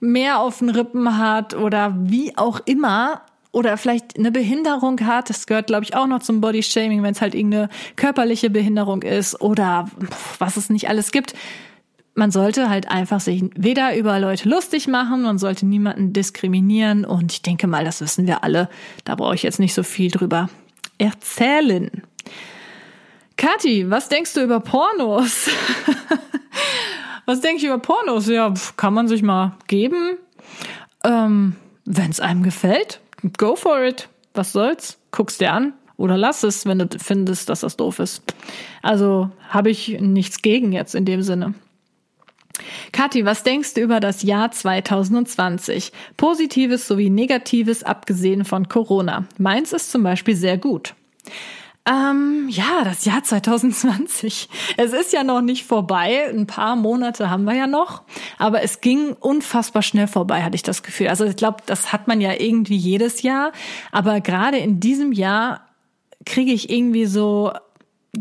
mehr 0.00 0.40
auf 0.40 0.58
den 0.58 0.70
Rippen 0.70 1.18
hat 1.18 1.54
oder 1.54 1.94
wie 1.98 2.36
auch 2.36 2.60
immer 2.64 3.22
oder 3.52 3.76
vielleicht 3.76 4.18
eine 4.18 4.30
Behinderung 4.30 5.00
hat, 5.00 5.30
das 5.30 5.46
gehört 5.46 5.68
glaube 5.68 5.84
ich 5.84 5.94
auch 5.96 6.06
noch 6.06 6.20
zum 6.20 6.40
Body 6.40 6.62
Shaming, 6.62 7.02
wenn 7.02 7.12
es 7.12 7.20
halt 7.20 7.34
irgendeine 7.34 7.68
körperliche 7.96 8.50
Behinderung 8.50 9.02
ist 9.02 9.40
oder 9.40 9.88
was 10.38 10.56
es 10.56 10.70
nicht 10.70 10.88
alles 10.88 11.10
gibt. 11.12 11.34
Man 12.14 12.30
sollte 12.32 12.68
halt 12.68 12.90
einfach 12.90 13.20
sich 13.20 13.44
weder 13.56 13.96
über 13.96 14.18
Leute 14.18 14.48
lustig 14.48 14.88
machen, 14.88 15.22
man 15.22 15.38
sollte 15.38 15.64
niemanden 15.66 16.12
diskriminieren 16.12 17.04
und 17.04 17.32
ich 17.32 17.42
denke 17.42 17.68
mal, 17.68 17.84
das 17.84 18.00
wissen 18.00 18.26
wir 18.26 18.42
alle. 18.42 18.68
Da 19.04 19.14
brauche 19.14 19.36
ich 19.36 19.44
jetzt 19.44 19.60
nicht 19.60 19.74
so 19.74 19.84
viel 19.84 20.10
drüber 20.10 20.48
erzählen. 20.98 22.02
Kathi, 23.36 23.88
was 23.88 24.08
denkst 24.08 24.34
du 24.34 24.42
über 24.42 24.60
Pornos? 24.60 25.48
was 27.26 27.40
denke 27.40 27.58
ich 27.58 27.64
über 27.64 27.78
Pornos? 27.78 28.28
Ja, 28.28 28.52
kann 28.76 28.94
man 28.94 29.08
sich 29.08 29.22
mal 29.22 29.56
geben. 29.68 30.18
Ähm, 31.04 31.54
Wenn 31.84 32.10
es 32.10 32.20
einem 32.20 32.42
gefällt, 32.42 33.00
go 33.38 33.54
for 33.54 33.82
it. 33.84 34.08
Was 34.34 34.52
soll's? 34.52 34.98
Guck's 35.10 35.38
dir 35.38 35.52
an. 35.52 35.72
Oder 35.96 36.16
lass 36.16 36.42
es, 36.42 36.66
wenn 36.66 36.78
du 36.78 36.88
findest, 36.98 37.48
dass 37.48 37.60
das 37.60 37.76
doof 37.76 37.98
ist. 37.98 38.22
Also 38.82 39.30
habe 39.48 39.70
ich 39.70 40.00
nichts 40.00 40.42
gegen 40.42 40.72
jetzt 40.72 40.94
in 40.94 41.04
dem 41.04 41.22
Sinne. 41.22 41.54
Kathi, 42.92 43.24
was 43.24 43.42
denkst 43.42 43.74
du 43.74 43.80
über 43.80 44.00
das 44.00 44.22
Jahr 44.22 44.50
2020? 44.50 45.92
Positives 46.16 46.86
sowie 46.86 47.10
Negatives 47.10 47.82
abgesehen 47.82 48.44
von 48.44 48.68
Corona. 48.68 49.26
Meins 49.38 49.72
ist 49.72 49.90
zum 49.90 50.02
Beispiel 50.02 50.36
sehr 50.36 50.58
gut. 50.58 50.94
Ähm, 51.88 52.48
ja, 52.50 52.84
das 52.84 53.04
Jahr 53.06 53.22
2020. 53.22 54.48
Es 54.76 54.92
ist 54.92 55.12
ja 55.12 55.24
noch 55.24 55.40
nicht 55.40 55.64
vorbei. 55.64 56.28
Ein 56.28 56.46
paar 56.46 56.76
Monate 56.76 57.30
haben 57.30 57.44
wir 57.44 57.54
ja 57.54 57.66
noch. 57.66 58.02
Aber 58.36 58.62
es 58.62 58.80
ging 58.80 59.14
unfassbar 59.18 59.82
schnell 59.82 60.06
vorbei, 60.06 60.42
hatte 60.42 60.56
ich 60.56 60.62
das 60.62 60.82
Gefühl. 60.82 61.08
Also 61.08 61.24
ich 61.24 61.36
glaube, 61.36 61.58
das 61.64 61.92
hat 61.92 62.06
man 62.06 62.20
ja 62.20 62.34
irgendwie 62.38 62.76
jedes 62.76 63.22
Jahr. 63.22 63.52
Aber 63.90 64.20
gerade 64.20 64.58
in 64.58 64.80
diesem 64.80 65.12
Jahr 65.12 65.62
kriege 66.26 66.52
ich 66.52 66.68
irgendwie 66.68 67.06
so 67.06 67.52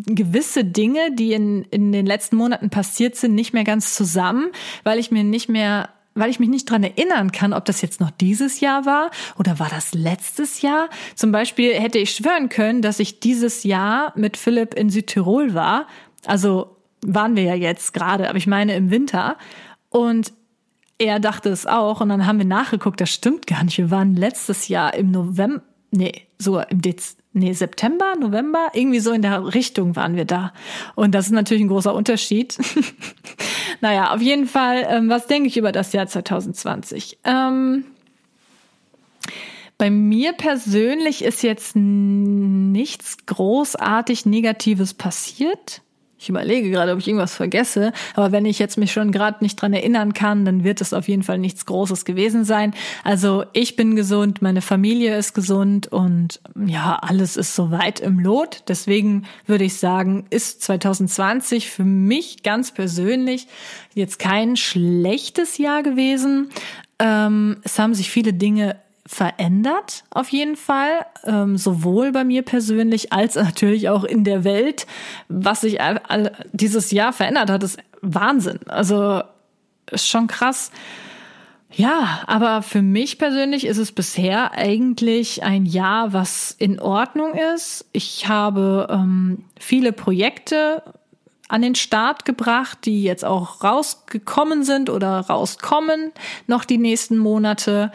gewisse 0.06 0.64
Dinge, 0.64 1.12
die 1.14 1.34
in, 1.34 1.64
in 1.66 1.92
den 1.92 2.06
letzten 2.06 2.36
Monaten 2.36 2.70
passiert 2.70 3.16
sind, 3.16 3.36
nicht 3.36 3.54
mehr 3.54 3.64
ganz 3.64 3.96
zusammen, 3.96 4.52
weil 4.84 5.00
ich 5.00 5.12
mir 5.12 5.24
nicht 5.24 5.50
mehr 5.50 5.90
weil 6.20 6.32
ich 6.32 6.40
mich 6.40 6.50
nicht 6.50 6.68
dran 6.68 6.82
erinnern 6.82 7.32
kann, 7.32 7.54
ob 7.54 7.66
das 7.66 7.84
jetzt 7.84 8.02
noch 8.02 8.10
dieses 8.10 8.60
Jahr 8.60 8.88
war 8.88 9.12
oder 9.38 9.60
war 9.60 9.70
das 9.70 9.94
letztes 9.94 10.64
Jahr. 10.64 10.90
Zum 11.14 11.32
Beispiel 11.32 11.76
hätte 11.76 12.00
ich 12.00 12.10
schwören 12.10 12.50
können, 12.50 12.82
dass 12.82 13.00
ich 13.00 13.20
dieses 13.20 13.64
Jahr 13.64 14.14
mit 14.16 14.36
Philipp 14.36 14.74
in 14.74 14.90
Südtirol 14.90 15.54
war. 15.54 15.86
Also 16.26 16.76
waren 17.06 17.36
wir 17.36 17.44
ja 17.44 17.54
jetzt 17.54 17.94
gerade, 17.94 18.30
aber 18.30 18.38
ich 18.40 18.48
meine 18.48 18.76
im 18.76 18.90
Winter. 18.90 19.38
Und 19.90 20.34
er 20.98 21.20
dachte 21.20 21.50
es 21.50 21.68
auch. 21.68 22.02
Und 22.02 22.10
dann 22.10 22.26
haben 22.26 22.40
wir 22.40 22.46
nachgeguckt, 22.46 23.00
das 23.00 23.12
stimmt 23.12 23.46
gar 23.46 23.64
nicht. 23.64 23.78
Wir 23.78 23.92
waren 23.92 24.16
letztes 24.16 24.68
Jahr 24.68 24.96
im 24.96 25.12
November, 25.12 25.62
nee, 25.92 26.28
sogar 26.40 26.72
im 26.72 26.82
Dezember 26.82 27.22
nee, 27.38 27.54
September, 27.54 28.16
November, 28.20 28.70
irgendwie 28.74 29.00
so 29.00 29.12
in 29.12 29.22
der 29.22 29.54
Richtung 29.54 29.96
waren 29.96 30.16
wir 30.16 30.26
da. 30.26 30.54
Und 30.96 31.16
das 31.16 31.28
ist 31.28 31.32
natürlich 31.32 31.64
ein 31.64 31.70
großer 31.70 31.94
Unterschied. 31.94 32.58
naja, 33.82 34.14
auf 34.14 34.22
jeden 34.22 34.48
Fall, 34.48 34.86
ähm, 34.90 35.10
was 35.10 35.28
denke 35.28 35.48
ich 35.48 35.58
über 35.58 35.72
das 35.72 35.94
Jahr 35.94 36.08
2020? 36.08 37.20
Ähm, 37.24 37.86
bei 39.78 39.92
mir 39.92 40.34
persönlich 40.34 41.24
ist 41.24 41.44
jetzt 41.44 41.76
nichts 41.76 43.18
großartig 43.28 44.26
Negatives 44.26 44.94
passiert. 44.94 45.82
Ich 46.20 46.30
überlege 46.30 46.72
gerade, 46.72 46.94
ob 46.94 47.00
ich 47.00 47.08
irgendwas 47.08 47.36
vergesse, 47.36 47.94
aber 48.16 48.32
wenn 48.32 48.46
ich 48.46 48.58
jetzt 48.58 48.78
mich 48.78 48.92
schon 48.92 49.12
gerade 49.12 49.44
nicht 49.44 49.62
dran 49.62 49.74
erinnern 49.74 50.14
kann, 50.14 50.46
dann 50.46 50.64
wird 50.64 50.82
es 50.82 50.92
auf 50.92 51.08
jeden 51.08 51.22
Fall 51.22 51.38
nichts 51.38 51.68
Großes 51.68 52.06
gewesen 52.06 52.44
sein. 52.44 52.74
Also 53.04 53.44
ich 53.54 53.76
bin 53.76 53.96
gesund, 53.96 54.42
meine 54.42 54.62
Familie 54.62 55.16
ist 55.16 55.36
gesund 55.36 55.88
und 55.88 56.40
ja, 56.66 56.96
alles 56.96 57.38
ist 57.38 57.56
soweit 57.56 58.00
im 58.00 58.20
Lot. 58.20 58.64
Deswegen 58.68 59.26
würde 59.46 59.66
ich 59.66 59.78
sagen, 59.78 60.26
ist 60.32 60.64
2020 60.64 61.70
für 61.70 61.84
mich 61.84 62.42
ganz 62.42 62.74
persönlich 62.74 63.48
jetzt 63.94 64.18
kein 64.18 64.56
schlechtes 64.56 65.60
Jahr 65.60 65.84
gewesen. 65.84 66.50
Ähm, 66.98 67.58
es 67.64 67.78
haben 67.78 67.94
sich 67.94 68.10
viele 68.10 68.34
Dinge 68.34 68.76
verändert, 69.08 70.04
auf 70.12 70.30
jeden 70.30 70.58
Fall, 70.58 71.06
ähm, 71.24 71.58
sowohl 71.58 72.12
bei 72.12 72.26
mir 72.26 72.44
persönlich 72.44 73.14
als 73.14 73.36
natürlich 73.36 73.90
auch 73.90 74.04
in 74.04 74.24
der 74.24 74.44
Welt. 74.44 74.86
Was 75.30 75.62
sich 75.62 75.80
dieses 76.52 76.92
Jahr 76.92 77.14
verändert 77.14 77.50
hat, 77.50 77.64
ist 77.64 77.80
Wahnsinn. 78.02 78.60
Also 78.68 79.24
ist 79.90 80.08
schon 80.08 80.28
krass. 80.28 80.72
Ja, 81.72 82.22
aber 82.28 82.62
für 82.62 82.82
mich 82.82 83.18
persönlich 83.18 83.66
ist 83.66 83.78
es 83.78 83.92
bisher 83.92 84.52
eigentlich 84.54 85.44
ein 85.44 85.66
Jahr, 85.66 86.12
was 86.12 86.56
in 86.58 86.80
Ordnung 86.80 87.34
ist. 87.56 87.86
Ich 87.92 88.28
habe 88.28 88.88
ähm, 88.90 89.46
viele 89.60 89.94
Projekte 89.94 90.84
an 91.50 91.62
den 91.62 91.76
Start 91.76 92.26
gebracht, 92.26 92.80
die 92.86 93.04
jetzt 93.04 93.24
auch 93.24 93.64
rausgekommen 93.64 94.64
sind 94.64 94.90
oder 94.90 95.20
rauskommen 95.22 96.12
noch 96.46 96.66
die 96.66 96.78
nächsten 96.78 97.18
Monate. 97.18 97.92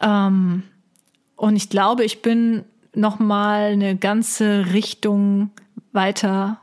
Ähm, 0.00 0.62
und 1.36 1.56
ich 1.56 1.68
glaube, 1.68 2.04
ich 2.04 2.22
bin 2.22 2.64
noch 2.94 3.18
mal 3.18 3.72
eine 3.72 3.96
ganze 3.96 4.72
Richtung 4.72 5.50
weiter 5.92 6.60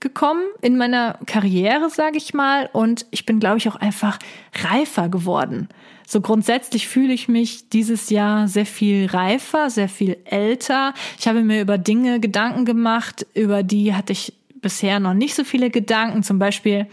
gekommen 0.00 0.42
in 0.60 0.76
meiner 0.76 1.18
Karriere, 1.26 1.88
sage 1.88 2.18
ich 2.18 2.34
mal, 2.34 2.68
und 2.72 3.06
ich 3.10 3.24
bin, 3.24 3.40
glaube 3.40 3.58
ich, 3.58 3.68
auch 3.68 3.76
einfach 3.76 4.18
reifer 4.62 5.08
geworden. 5.08 5.68
So 6.06 6.20
grundsätzlich 6.20 6.88
fühle 6.88 7.14
ich 7.14 7.28
mich 7.28 7.70
dieses 7.70 8.10
Jahr 8.10 8.48
sehr 8.48 8.66
viel 8.66 9.06
reifer, 9.06 9.70
sehr 9.70 9.88
viel 9.88 10.18
älter. 10.24 10.92
Ich 11.18 11.26
habe 11.26 11.42
mir 11.42 11.62
über 11.62 11.78
Dinge 11.78 12.20
Gedanken 12.20 12.66
gemacht, 12.66 13.26
über 13.34 13.62
die 13.62 13.94
hatte 13.94 14.12
ich 14.12 14.34
bisher 14.62 15.00
noch 15.00 15.14
nicht 15.14 15.34
so 15.34 15.44
viele 15.44 15.68
Gedanken. 15.68 16.22
Zum 16.22 16.38
Beispiel, 16.38 16.86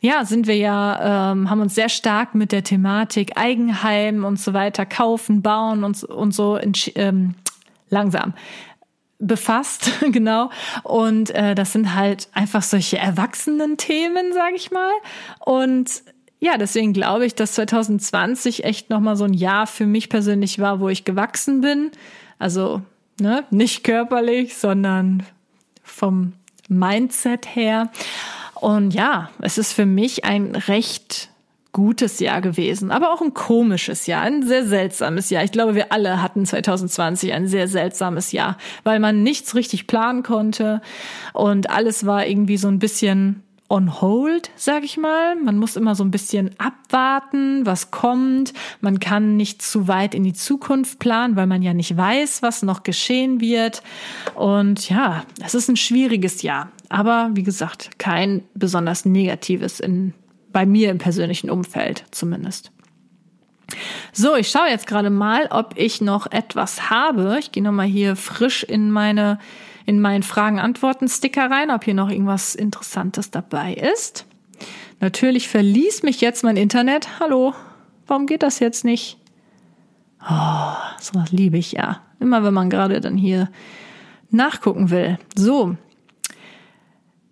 ja, 0.00 0.24
sind 0.24 0.46
wir 0.46 0.56
ja, 0.56 1.32
ähm, 1.32 1.48
haben 1.48 1.60
uns 1.60 1.74
sehr 1.74 1.88
stark 1.88 2.34
mit 2.34 2.52
der 2.52 2.64
Thematik 2.64 3.36
Eigenheim 3.36 4.24
und 4.24 4.38
so 4.38 4.52
weiter 4.52 4.84
kaufen, 4.84 5.40
bauen 5.40 5.84
und, 5.84 6.04
und 6.04 6.32
so 6.34 6.58
ähm, 6.96 7.34
langsam 7.88 8.34
befasst, 9.22 9.92
genau. 10.12 10.50
Und 10.82 11.30
äh, 11.30 11.54
das 11.54 11.72
sind 11.72 11.94
halt 11.94 12.28
einfach 12.32 12.62
solche 12.62 12.98
erwachsenen 12.98 13.76
Themen, 13.78 14.32
sage 14.32 14.56
ich 14.56 14.70
mal. 14.70 14.92
Und 15.38 16.02
ja, 16.40 16.58
deswegen 16.58 16.92
glaube 16.92 17.24
ich, 17.24 17.36
dass 17.36 17.52
2020 17.52 18.64
echt 18.64 18.90
nochmal 18.90 19.16
so 19.16 19.24
ein 19.24 19.32
Jahr 19.32 19.68
für 19.68 19.86
mich 19.86 20.08
persönlich 20.08 20.58
war, 20.58 20.80
wo 20.80 20.88
ich 20.88 21.04
gewachsen 21.04 21.60
bin. 21.60 21.92
Also 22.40 22.82
ne, 23.20 23.44
nicht 23.50 23.84
körperlich, 23.84 24.56
sondern 24.56 25.22
vom 25.84 26.32
Mindset 26.72 27.54
her. 27.54 27.90
Und 28.54 28.94
ja, 28.94 29.30
es 29.40 29.58
ist 29.58 29.72
für 29.72 29.86
mich 29.86 30.24
ein 30.24 30.54
recht 30.54 31.30
gutes 31.72 32.20
Jahr 32.20 32.42
gewesen, 32.42 32.90
aber 32.90 33.12
auch 33.12 33.22
ein 33.22 33.32
komisches 33.32 34.06
Jahr, 34.06 34.22
ein 34.22 34.46
sehr 34.46 34.66
seltsames 34.66 35.30
Jahr. 35.30 35.42
Ich 35.42 35.52
glaube, 35.52 35.74
wir 35.74 35.90
alle 35.90 36.22
hatten 36.22 36.44
2020 36.44 37.32
ein 37.32 37.48
sehr 37.48 37.66
seltsames 37.66 38.30
Jahr, 38.32 38.58
weil 38.84 39.00
man 39.00 39.22
nichts 39.22 39.54
richtig 39.54 39.86
planen 39.86 40.22
konnte 40.22 40.82
und 41.32 41.70
alles 41.70 42.04
war 42.04 42.26
irgendwie 42.26 42.58
so 42.58 42.68
ein 42.68 42.78
bisschen 42.78 43.42
on 43.72 44.02
hold, 44.02 44.50
sag 44.54 44.84
ich 44.84 44.98
mal. 44.98 45.34
Man 45.34 45.56
muss 45.56 45.76
immer 45.76 45.94
so 45.94 46.04
ein 46.04 46.10
bisschen 46.10 46.50
abwarten, 46.58 47.64
was 47.64 47.90
kommt. 47.90 48.52
Man 48.82 49.00
kann 49.00 49.38
nicht 49.38 49.62
zu 49.62 49.88
weit 49.88 50.14
in 50.14 50.24
die 50.24 50.34
Zukunft 50.34 50.98
planen, 50.98 51.36
weil 51.36 51.46
man 51.46 51.62
ja 51.62 51.72
nicht 51.72 51.96
weiß, 51.96 52.42
was 52.42 52.62
noch 52.62 52.82
geschehen 52.82 53.40
wird. 53.40 53.82
Und 54.34 54.90
ja, 54.90 55.24
es 55.42 55.54
ist 55.54 55.68
ein 55.68 55.76
schwieriges 55.76 56.42
Jahr. 56.42 56.70
Aber 56.90 57.30
wie 57.32 57.42
gesagt, 57.42 57.98
kein 57.98 58.42
besonders 58.52 59.06
negatives 59.06 59.80
in, 59.80 60.12
bei 60.52 60.66
mir 60.66 60.90
im 60.90 60.98
persönlichen 60.98 61.48
Umfeld 61.48 62.04
zumindest. 62.10 62.72
So, 64.12 64.36
ich 64.36 64.50
schaue 64.50 64.68
jetzt 64.68 64.86
gerade 64.86 65.08
mal, 65.08 65.48
ob 65.50 65.72
ich 65.76 66.02
noch 66.02 66.30
etwas 66.30 66.90
habe. 66.90 67.38
Ich 67.40 67.52
gehe 67.52 67.62
nochmal 67.62 67.86
hier 67.86 68.16
frisch 68.16 68.64
in 68.64 68.90
meine 68.90 69.38
in 69.86 70.00
meinen 70.00 70.22
Fragen-Antworten-Sticker 70.22 71.50
rein, 71.50 71.70
ob 71.70 71.84
hier 71.84 71.94
noch 71.94 72.10
irgendwas 72.10 72.54
Interessantes 72.54 73.30
dabei 73.30 73.74
ist. 73.74 74.26
Natürlich 75.00 75.48
verließ 75.48 76.04
mich 76.04 76.20
jetzt 76.20 76.44
mein 76.44 76.56
Internet. 76.56 77.18
Hallo, 77.18 77.54
warum 78.06 78.26
geht 78.26 78.42
das 78.42 78.60
jetzt 78.60 78.84
nicht? 78.84 79.18
Oh, 80.22 80.74
sowas 81.00 81.32
liebe 81.32 81.58
ich 81.58 81.72
ja. 81.72 82.02
Immer 82.20 82.44
wenn 82.44 82.54
man 82.54 82.70
gerade 82.70 83.00
dann 83.00 83.16
hier 83.16 83.50
nachgucken 84.30 84.90
will. 84.90 85.18
So. 85.34 85.76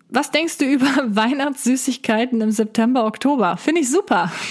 Was 0.09 0.31
denkst 0.31 0.57
du 0.57 0.65
über 0.65 0.85
Weihnachtssüßigkeiten 1.05 2.41
im 2.41 2.51
September, 2.51 3.05
Oktober? 3.05 3.57
Finde 3.57 3.81
ich 3.81 3.89
super. 3.89 4.31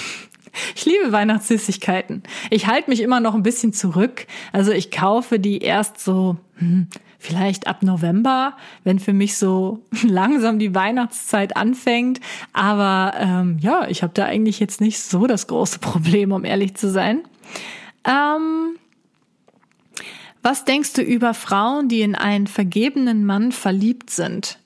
Ich 0.75 0.85
liebe 0.85 1.13
Weihnachtssüßigkeiten. 1.13 2.25
Ich 2.51 2.67
halte 2.67 2.91
mich 2.91 3.03
immer 3.03 3.21
noch 3.21 3.37
ein 3.37 3.45
bisschen 3.45 3.73
zurück. 3.73 4.27
Also 4.53 4.73
ich 4.73 4.91
kaufe 4.91 5.39
die 5.39 5.59
erst 5.59 6.01
so 6.01 6.39
hm, 6.57 6.89
vielleicht 7.21 7.67
ab 7.67 7.83
November, 7.83 8.57
wenn 8.83 8.99
für 8.99 9.13
mich 9.13 9.37
so 9.37 9.85
langsam 10.03 10.59
die 10.59 10.75
Weihnachtszeit 10.75 11.57
anfängt. 11.57 12.21
Aber 12.53 13.13
ähm, 13.17 13.59
ja, 13.61 13.87
ich 13.89 14.03
habe 14.03 14.13
da 14.15 14.25
eigentlich 14.25 14.59
jetzt 14.59 14.81
nicht 14.81 15.01
so 15.01 15.27
das 15.27 15.47
große 15.47 15.79
Problem, 15.81 16.33
um 16.33 16.45
ehrlich 16.45 16.75
zu 16.75 16.91
sein. 16.91 17.21
Ähm, 18.05 18.77
was 20.43 20.65
denkst 20.65 20.95
du 20.95 21.03
über 21.03 21.35
Frauen, 21.35 21.89
die 21.89 22.01
in 22.01 22.15
einen 22.15 22.47
vergebenen 22.47 23.27
Mann 23.27 23.53
verliebt 23.53 24.09
sind? 24.09 24.59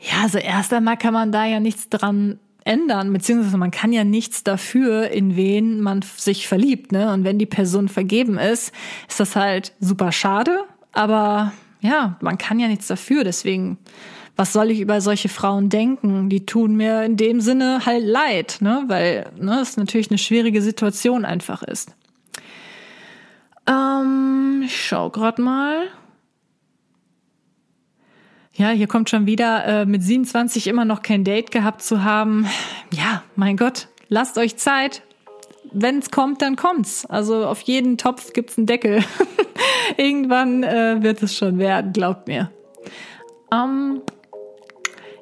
Ja, 0.00 0.24
also 0.24 0.38
erst 0.38 0.72
einmal 0.72 0.96
kann 0.96 1.14
man 1.14 1.30
da 1.30 1.46
ja 1.46 1.60
nichts 1.60 1.88
dran 1.88 2.40
ändern, 2.64 3.12
beziehungsweise 3.12 3.56
man 3.56 3.70
kann 3.70 3.92
ja 3.92 4.02
nichts 4.02 4.42
dafür, 4.42 5.08
in 5.10 5.36
wen 5.36 5.80
man 5.80 6.02
sich 6.02 6.48
verliebt, 6.48 6.90
ne? 6.90 7.12
Und 7.12 7.22
wenn 7.22 7.38
die 7.38 7.46
Person 7.46 7.88
vergeben 7.88 8.38
ist, 8.38 8.72
ist 9.08 9.20
das 9.20 9.36
halt 9.36 9.72
super 9.78 10.10
schade, 10.10 10.64
aber 10.92 11.52
ja, 11.86 12.16
man 12.20 12.38
kann 12.38 12.58
ja 12.58 12.68
nichts 12.68 12.86
dafür. 12.86 13.24
Deswegen, 13.24 13.78
was 14.34 14.52
soll 14.52 14.70
ich 14.70 14.80
über 14.80 15.00
solche 15.00 15.28
Frauen 15.28 15.68
denken? 15.68 16.28
Die 16.28 16.44
tun 16.44 16.74
mir 16.76 17.04
in 17.04 17.16
dem 17.16 17.40
Sinne 17.40 17.86
halt 17.86 18.04
leid, 18.04 18.58
ne? 18.60 18.84
weil 18.88 19.30
ne, 19.38 19.60
es 19.60 19.76
natürlich 19.76 20.10
eine 20.10 20.18
schwierige 20.18 20.60
Situation 20.60 21.24
einfach 21.24 21.62
ist. 21.62 21.94
Ähm, 23.68 24.62
ich 24.64 24.86
schau 24.86 25.10
grad 25.10 25.38
mal. 25.38 25.88
Ja, 28.52 28.70
hier 28.70 28.86
kommt 28.86 29.10
schon 29.10 29.26
wieder 29.26 29.64
äh, 29.66 29.86
mit 29.86 30.02
27 30.02 30.66
immer 30.66 30.84
noch 30.84 31.02
kein 31.02 31.24
Date 31.24 31.50
gehabt 31.50 31.82
zu 31.82 32.04
haben. 32.04 32.46
Ja, 32.92 33.22
mein 33.34 33.56
Gott, 33.56 33.88
lasst 34.08 34.38
euch 34.38 34.56
Zeit. 34.56 35.02
Wenn 35.72 35.98
es 35.98 36.10
kommt, 36.10 36.40
dann 36.40 36.56
kommt's. 36.56 37.04
Also 37.04 37.46
auf 37.46 37.60
jeden 37.62 37.98
Topf 37.98 38.32
gibt's 38.32 38.56
einen 38.56 38.66
Deckel. 38.66 39.04
Irgendwann 39.96 40.62
äh, 40.62 41.02
wird 41.02 41.22
es 41.22 41.36
schon 41.36 41.58
werden, 41.58 41.92
glaubt 41.92 42.28
mir. 42.28 42.50
Ähm, 43.52 44.02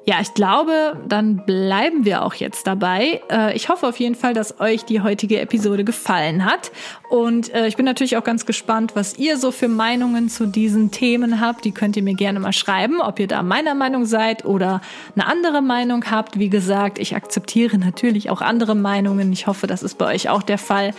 ja, 0.07 0.17
ich 0.21 0.35
glaube, 0.35 1.01
dann 1.07 1.47
bleiben 1.47 2.05
wir 2.05 2.23
auch 2.23 2.35
jetzt 2.35 2.67
dabei. 2.67 3.21
Äh, 3.31 3.55
ich 3.55 3.69
hoffe 3.69 3.87
auf 3.87 3.97
jeden 3.97 4.13
Fall, 4.13 4.35
dass 4.35 4.59
euch 4.59 4.85
die 4.85 5.01
heutige 5.01 5.39
Episode 5.39 5.83
gefallen 5.83 6.45
hat. 6.45 6.71
Und 7.09 7.51
äh, 7.55 7.65
ich 7.65 7.75
bin 7.75 7.85
natürlich 7.85 8.15
auch 8.15 8.23
ganz 8.23 8.45
gespannt, 8.45 8.91
was 8.95 9.17
ihr 9.17 9.37
so 9.37 9.49
für 9.49 9.67
Meinungen 9.67 10.29
zu 10.29 10.45
diesen 10.45 10.91
Themen 10.91 11.41
habt. 11.41 11.65
Die 11.65 11.71
könnt 11.71 11.97
ihr 11.97 12.03
mir 12.03 12.13
gerne 12.13 12.39
mal 12.39 12.53
schreiben, 12.53 13.01
ob 13.01 13.19
ihr 13.19 13.27
da 13.27 13.41
meiner 13.41 13.73
Meinung 13.73 14.05
seid 14.05 14.45
oder 14.45 14.79
eine 15.15 15.25
andere 15.25 15.63
Meinung 15.63 16.05
habt. 16.11 16.37
Wie 16.37 16.49
gesagt, 16.49 16.99
ich 16.99 17.15
akzeptiere 17.15 17.79
natürlich 17.79 18.29
auch 18.29 18.41
andere 18.41 18.75
Meinungen. 18.75 19.33
Ich 19.33 19.47
hoffe, 19.47 19.65
das 19.65 19.81
ist 19.81 19.97
bei 19.97 20.13
euch 20.13 20.29
auch 20.29 20.43
der 20.43 20.59
Fall. 20.59 20.93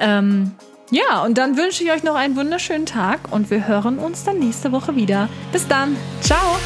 Ähm, 0.00 0.52
ja, 0.90 1.22
und 1.24 1.38
dann 1.38 1.56
wünsche 1.56 1.84
ich 1.84 1.92
euch 1.92 2.02
noch 2.02 2.14
einen 2.14 2.36
wunderschönen 2.36 2.86
Tag 2.86 3.20
und 3.30 3.50
wir 3.50 3.66
hören 3.66 3.98
uns 3.98 4.24
dann 4.24 4.38
nächste 4.38 4.72
Woche 4.72 4.96
wieder. 4.96 5.28
Bis 5.52 5.66
dann. 5.68 5.96
Ciao. 6.20 6.58